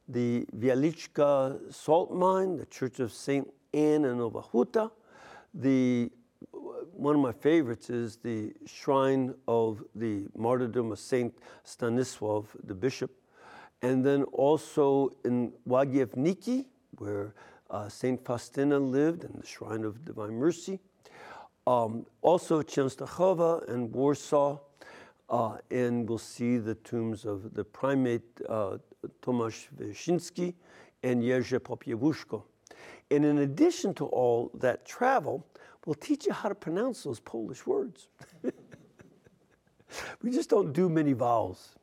[0.07, 3.53] the Wieliczka salt mine, the Church of St.
[3.75, 4.93] Anne in Nowa Huta.
[5.55, 6.09] The,
[6.93, 11.35] one of my favorites is the shrine of the martyrdom of St.
[11.67, 13.11] Stanisław, the bishop.
[13.83, 16.67] And then also in Łagiewniki,
[16.99, 17.35] where
[17.71, 18.25] uh, St.
[18.25, 20.81] Faustina lived in the Shrine of Divine Mercy.
[21.67, 24.59] Um, also Częstochowa and Warsaw,
[25.29, 28.79] uh, and we'll see the tombs of the primate uh,
[29.21, 30.55] Tomasz Wyszyński
[31.03, 32.43] and Jerzy Popiełuszko.
[33.11, 35.47] And in addition to all that travel,
[35.85, 38.09] we'll teach you how to pronounce those Polish words.
[40.23, 41.75] we just don't do many vowels.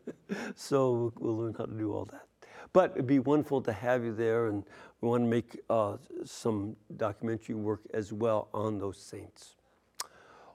[0.54, 2.26] so we'll learn how to do all that.
[2.72, 4.64] But it'd be wonderful to have you there, and
[5.00, 9.56] we want to make uh, some documentary work as well on those saints.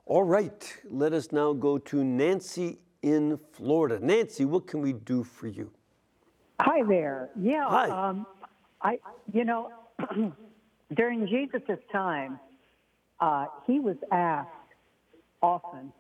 [0.05, 3.99] All right, let us now go to Nancy in Florida.
[3.99, 5.71] Nancy, what can we do for you?
[6.59, 7.29] Hi there.
[7.39, 7.67] Yeah.
[7.67, 7.89] Hi.
[7.89, 8.27] Um,
[8.81, 8.99] I,
[9.33, 9.71] you know,
[10.95, 12.39] during Jesus' time,
[13.19, 14.49] uh, he was asked
[15.41, 15.91] often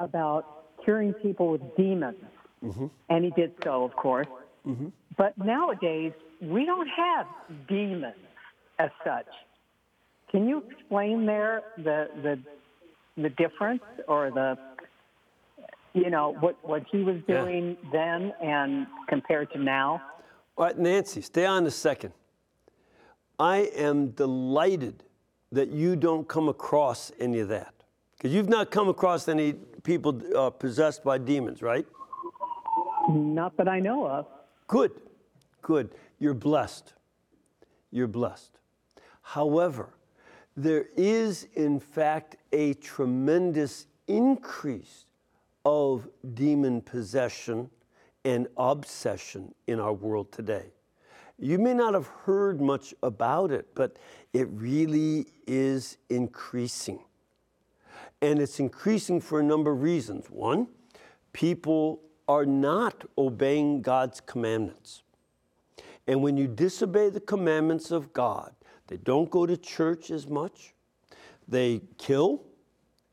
[0.00, 2.16] about curing people with demons,
[2.64, 2.86] mm-hmm.
[3.10, 4.28] and he did so, of course.
[4.66, 4.88] Mm-hmm.
[5.16, 7.26] But nowadays, we don't have
[7.68, 8.14] demons
[8.78, 9.26] as such.
[10.30, 12.38] Can you explain there the the
[13.16, 14.58] the difference or the
[15.94, 17.90] you know what what he was doing yeah.
[17.92, 20.02] then and compared to now?
[20.56, 22.12] All right, Nancy, stay on a second.
[23.38, 25.04] I am delighted
[25.52, 27.74] that you don't come across any of that
[28.16, 29.52] because you've not come across any
[29.82, 31.86] people uh, possessed by demons, right?
[33.08, 34.26] Not that I know of.
[34.66, 34.92] Good,
[35.62, 35.90] good.
[36.18, 36.94] You're blessed.
[37.90, 38.58] You're blessed.
[39.22, 39.90] However,
[40.56, 45.04] there is, in fact, a tremendous increase
[45.64, 47.70] of demon possession
[48.24, 50.72] and obsession in our world today.
[51.38, 53.98] You may not have heard much about it, but
[54.32, 57.00] it really is increasing.
[58.22, 60.30] And it's increasing for a number of reasons.
[60.30, 60.68] One,
[61.32, 65.02] people are not obeying God's commandments.
[66.06, 68.52] And when you disobey the commandments of God,
[68.86, 70.74] they don't go to church as much,
[71.48, 72.42] they kill.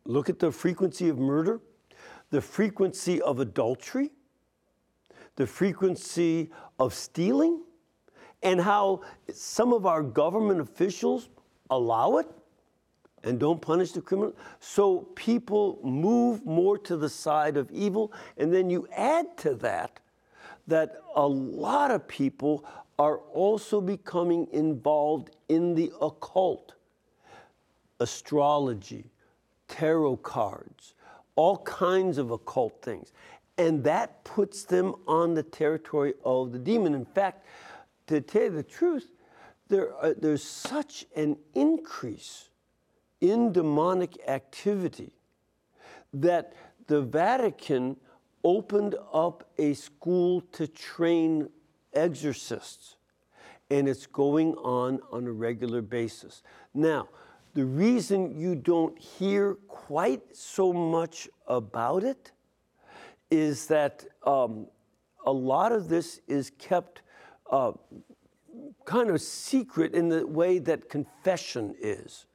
[0.05, 1.61] Look at the frequency of murder,
[2.30, 4.11] the frequency of adultery,
[5.36, 7.64] the frequency of stealing,
[8.41, 9.01] and how
[9.32, 11.30] some of our government officials
[11.70, 12.28] allow it
[13.24, 14.36] and don't punish the criminal.
[14.59, 18.11] So people move more to the side of evil.
[18.38, 19.99] And then you add to that
[20.67, 22.65] that a lot of people
[22.99, 26.74] are also becoming involved in the occult,
[27.99, 29.05] astrology,
[29.67, 30.93] tarot cards,
[31.36, 33.11] all kinds of occult things.
[33.57, 36.93] And that puts them on the territory of the demon.
[36.93, 37.45] In fact,
[38.07, 39.07] to tell you the truth,
[39.69, 42.49] there are, there's such an increase
[43.24, 45.13] in demonic activity
[46.13, 46.53] that
[46.88, 47.95] the Vatican
[48.43, 51.49] opened up a school to train
[51.93, 52.97] exorcists,
[53.71, 56.43] and it's going on on a regular basis.
[56.74, 57.07] Now,
[57.53, 62.34] the reason you don't hear quite so much about it
[63.32, 64.67] is that um,
[65.26, 67.03] a lot of this is kept
[67.49, 67.71] uh,
[68.84, 72.26] kind of secret in the way that confession is.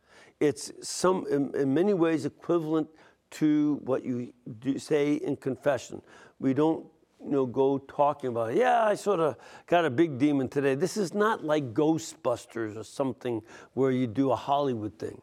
[0.41, 2.89] It's some, in, in many ways, equivalent
[3.31, 6.01] to what you do, say in confession.
[6.39, 6.87] We don't
[7.23, 9.37] you know, go talking about, yeah, I sort of
[9.67, 10.75] got a big demon today.
[10.75, 13.43] This is not like Ghostbusters or something
[13.75, 15.21] where you do a Hollywood thing.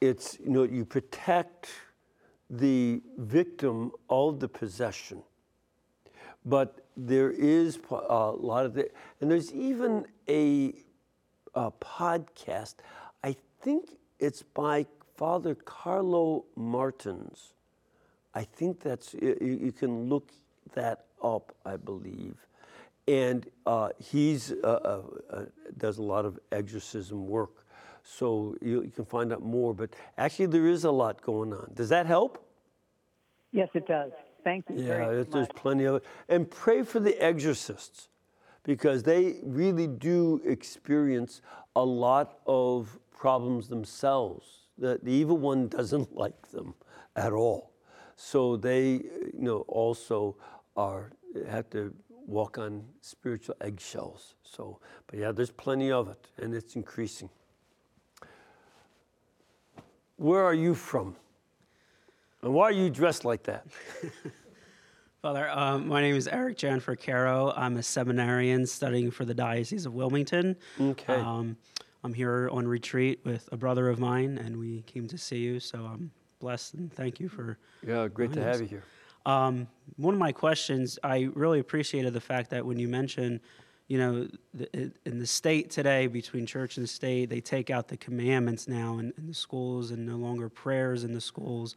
[0.00, 1.68] It's, you know, you protect
[2.48, 5.22] the victim of the possession.
[6.46, 8.90] But there is a lot of the,
[9.20, 10.72] and there's even a,
[11.54, 12.76] a podcast.
[13.22, 17.54] I think it's by Father Carlos Martins.
[18.34, 20.30] I think that's, you, you can look
[20.74, 22.34] that up, I believe.
[23.06, 25.44] And uh, he's uh, uh, uh,
[25.78, 27.64] does a lot of exorcism work,
[28.04, 29.72] so you, you, can find out more.
[29.72, 31.70] But actually, there is a lot going on.
[31.74, 32.44] Does that help?
[33.50, 34.12] Yes, it does.
[34.44, 34.76] Thank you.
[34.76, 36.04] Yeah, there's plenty of it.
[36.28, 38.08] And pray for the exorcists,
[38.62, 41.40] because they really do experience
[41.74, 44.46] a lot of problems themselves.
[44.78, 46.74] The, the evil one doesn't like them
[47.16, 47.72] at all.
[48.16, 50.36] So they, you know, also
[50.76, 51.10] are
[51.48, 51.94] have to
[52.26, 54.34] walk on spiritual eggshells.
[54.42, 57.28] So, but yeah, there's plenty of it, and it's increasing.
[60.16, 61.16] Where are you from?
[62.42, 63.66] And why are you dressed like that?
[65.22, 67.52] Father, um, my name is Eric Janfer Caro.
[67.56, 70.56] I'm a seminarian studying for the Diocese of Wilmington.
[70.80, 71.14] Okay.
[71.14, 71.56] Um,
[72.04, 75.60] I'm here on retreat with a brother of mine, and we came to see you.
[75.60, 77.58] So I'm blessed and thank you for.
[77.86, 78.84] Yeah, great to have you here.
[79.26, 83.40] Um, one of my questions, I really appreciated the fact that when you mentioned,
[83.88, 87.96] you know, the, in the state today, between church and state, they take out the
[87.96, 91.74] commandments now in, in the schools and no longer prayers in the schools.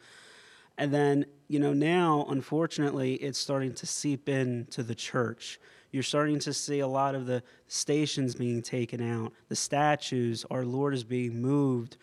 [0.78, 5.60] And then, you know, now, unfortunately, it's starting to seep into the church.
[5.92, 10.46] You're starting to see a lot of the stations being taken out, the statues.
[10.50, 11.98] Our Lord is being moved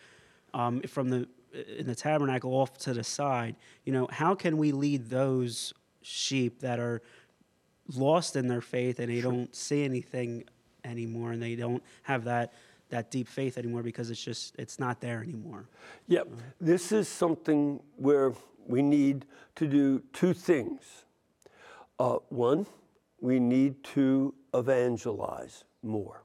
[0.53, 1.27] um, from the
[1.77, 3.55] in the tabernacle off to the side.
[3.83, 7.01] You know, how can we lead those sheep that are
[7.95, 9.31] lost in their faith and they sure.
[9.31, 10.43] don't see anything
[10.83, 12.53] anymore and they don't have that
[12.89, 15.65] that deep faith anymore because it's just it's not there anymore.
[16.07, 16.27] Yep.
[16.59, 18.33] This is something where
[18.67, 19.25] we need
[19.55, 20.83] to do two things.
[21.99, 22.65] Uh, one,
[23.21, 26.23] we need to evangelize more.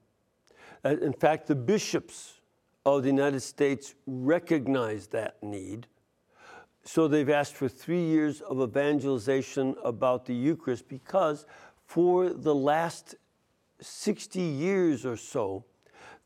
[0.85, 2.41] Uh, in fact, the bishops
[2.87, 5.87] of the United States recognize that need.
[6.85, 11.47] So they've asked for three years of evangelization about the Eucharist because
[11.87, 13.15] for the last
[13.81, 15.65] 60 years or so,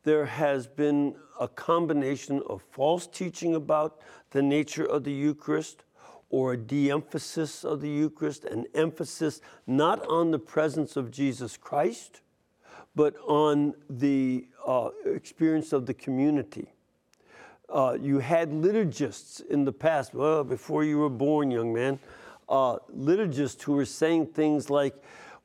[0.03, 4.01] there has been a combination of false teaching about
[4.31, 5.85] the nature of the Eucharist,
[6.31, 11.57] or a de emphasis of the Eucharist, an emphasis not on the presence of Jesus
[11.57, 12.21] Christ,
[12.95, 16.73] but on the uh, experience of the community.
[17.69, 21.99] Uh, you had liturgists in the past, well, before you were born, young man,
[22.49, 24.95] uh, liturgists who were saying things like,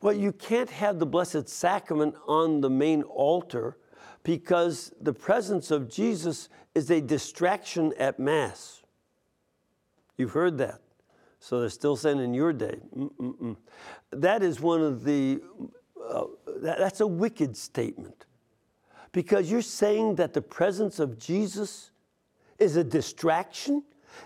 [0.01, 3.77] well, you can't have the Blessed Sacrament on the main altar
[4.23, 8.82] because the presence of Jesus is a distraction at Mass.
[10.17, 10.81] You've heard that.
[11.39, 12.77] So they're still saying in your day.
[12.95, 13.57] Mm-mm-mm.
[14.11, 15.41] That is one of the,
[16.01, 16.25] uh,
[16.61, 18.25] that, that's a wicked statement.
[19.11, 21.91] Because you're saying that the presence of Jesus
[22.59, 23.83] is a distraction,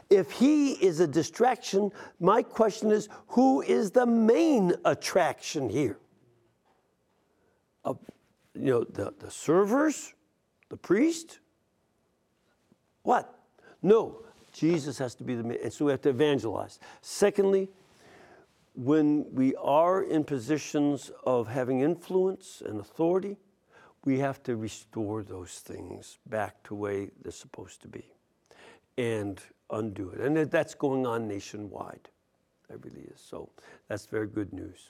[0.09, 5.99] If he is a distraction, my question is who is the main attraction here?
[7.83, 7.93] Uh,
[8.53, 10.13] you know, the, the servers,
[10.69, 11.39] the priest?
[13.03, 13.33] What?
[13.81, 14.23] No,
[14.57, 16.79] Jesus has to be the main, and so we have to evangelize.
[17.01, 17.69] Secondly,
[18.73, 23.37] when we are in positions of having influence and authority,
[24.03, 28.05] we have to restore those things back to the way they're supposed to be
[28.97, 30.21] and undo it.
[30.21, 32.09] And that's going on nationwide.
[32.67, 33.19] That really is.
[33.19, 33.49] So
[33.87, 34.89] that's very good news.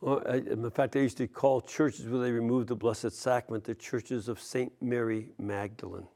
[0.00, 3.64] Well, I- in fact, I used to call churches where they removed the Blessed Sacrament
[3.64, 4.72] the churches of St.
[4.80, 6.06] Mary Magdalene.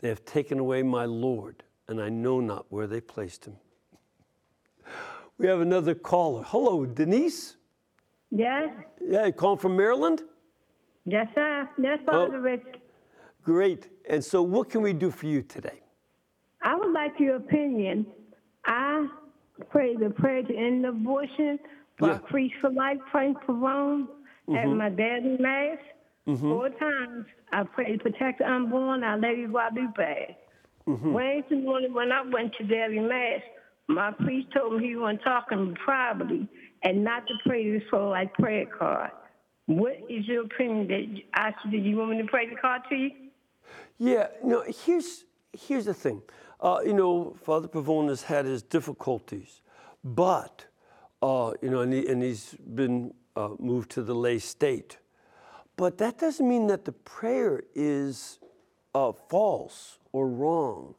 [0.00, 3.56] They have taken away my Lord, and I know not where they placed him.
[5.38, 6.42] We have another caller.
[6.46, 7.56] Hello, Denise.
[8.30, 8.68] Yes,
[9.00, 10.22] Yeah, you calling from Maryland?
[11.06, 11.68] yes, sir.
[11.78, 12.62] Yes, Father Mitch.
[13.42, 13.88] Great.
[14.08, 15.80] And so, what can we do for you today?
[16.62, 18.06] I would like your opinion.
[18.66, 19.06] I
[19.70, 21.58] pray the prayer to end abortion
[22.02, 22.18] Yeah.
[22.28, 24.08] Priest for Life, Frank Pavone, at
[24.66, 24.76] Mm-hmm.
[24.76, 25.78] my dad's mass.
[26.36, 30.36] Four times I prayed to protect the unborn, Our Lady Guadalupe.
[30.86, 31.12] Mm-hmm.
[31.12, 33.40] Wednesday morning when I went to daily mass,
[33.86, 36.46] my priest told me he wasn't talking privately
[36.82, 39.10] and not to pray this for like prayer card.
[39.66, 41.78] What is your opinion that I should do?
[41.78, 43.10] You want me to pray the card to you?
[43.98, 46.20] Yeah, no, here's, here's the thing.
[46.60, 49.62] Uh, you know, Father Pavone has had his difficulties,
[50.04, 50.66] but,
[51.22, 54.98] uh, you know, and, he, and he's been uh, moved to the lay state.
[55.78, 58.40] But that doesn't mean that the prayer is
[58.96, 60.96] uh, false or wrong.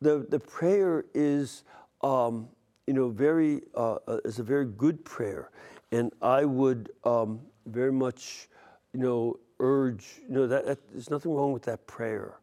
[0.00, 1.62] The, the prayer is,
[2.02, 2.48] um,
[2.88, 5.52] you know, very, uh, uh, is a very good prayer.
[5.92, 8.48] And I would um, very much,
[8.92, 12.40] you know, urge, you know, that, that there's nothing wrong with that prayer.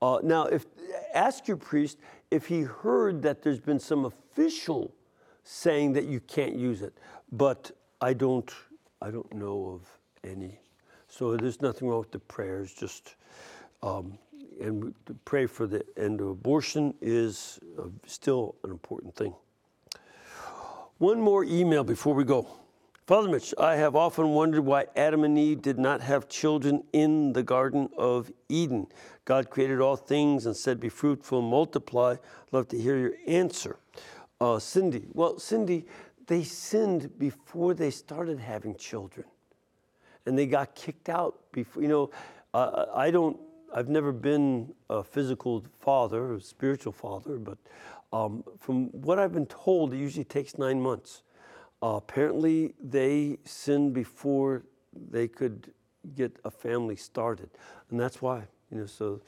[0.00, 0.64] Uh, now, if
[1.12, 1.98] ask your priest
[2.30, 4.94] if he heard that there's been some official
[5.44, 6.96] saying that you can't use it,
[7.30, 8.50] but I don't,
[9.02, 9.82] I don't know of
[10.24, 10.60] any.
[11.10, 12.72] So there's nothing wrong with the prayers.
[12.72, 13.16] Just
[13.82, 14.16] um,
[14.60, 14.94] and
[15.24, 19.34] pray for the end of abortion is uh, still an important thing.
[20.98, 22.46] One more email before we go.
[23.06, 27.32] Father Mitch, I have often wondered why Adam and Eve did not have children in
[27.32, 28.86] the Garden of Eden.
[29.24, 32.16] God created all things and said, Be fruitful multiply.
[32.52, 33.78] Love to hear your answer.
[34.40, 35.86] Uh, Cindy, well, Cindy,
[36.28, 39.26] they sinned before they started having children
[40.26, 42.10] and they got kicked out before you know
[42.54, 43.38] uh, i don't
[43.74, 47.58] i've never been a physical father a spiritual father but
[48.12, 51.22] um, from what i've been told it usually takes nine months.
[51.82, 54.64] Uh, apparently they sinned before
[55.10, 55.72] they could
[56.14, 57.48] get a family started
[57.90, 59.20] and that's why you know so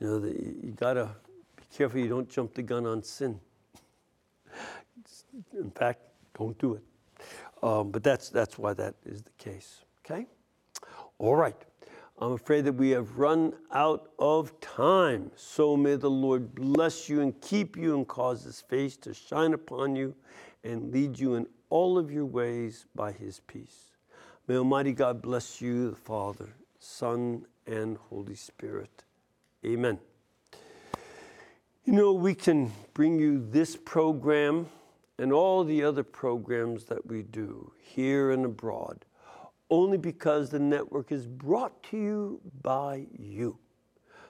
[0.00, 1.08] you know the, you gotta
[1.56, 3.40] be careful you don't jump the gun on sin.
[5.58, 6.00] In fact
[6.38, 6.82] don't do it.
[7.62, 10.26] Um, but that's that's why that is the case okay
[11.18, 11.56] all right.
[12.18, 15.30] I'm afraid that we have run out of time.
[15.36, 19.52] So may the Lord bless you and keep you and cause his face to shine
[19.52, 20.14] upon you
[20.62, 23.92] and lead you in all of your ways by his peace.
[24.46, 29.02] May Almighty God bless you, the Father, Son, and Holy Spirit.
[29.64, 29.98] Amen.
[31.84, 34.68] You know, we can bring you this program
[35.18, 39.04] and all the other programs that we do here and abroad
[39.70, 43.58] only because the network is brought to you by you.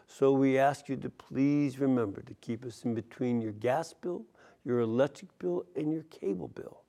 [0.07, 4.24] So we ask you to please remember to keep us in between your gas bill,
[4.64, 6.82] your electric bill, and your cable bill,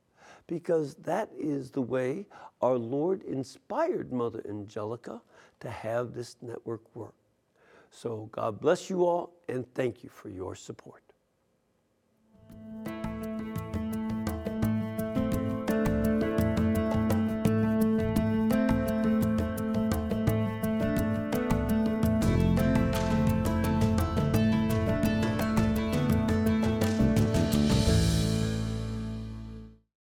[0.47, 2.25] because that is the way
[2.61, 5.21] our Lord inspired Mother Angelica
[5.61, 7.15] to have this network work.
[7.89, 11.04] So God bless you all and thank you for your support.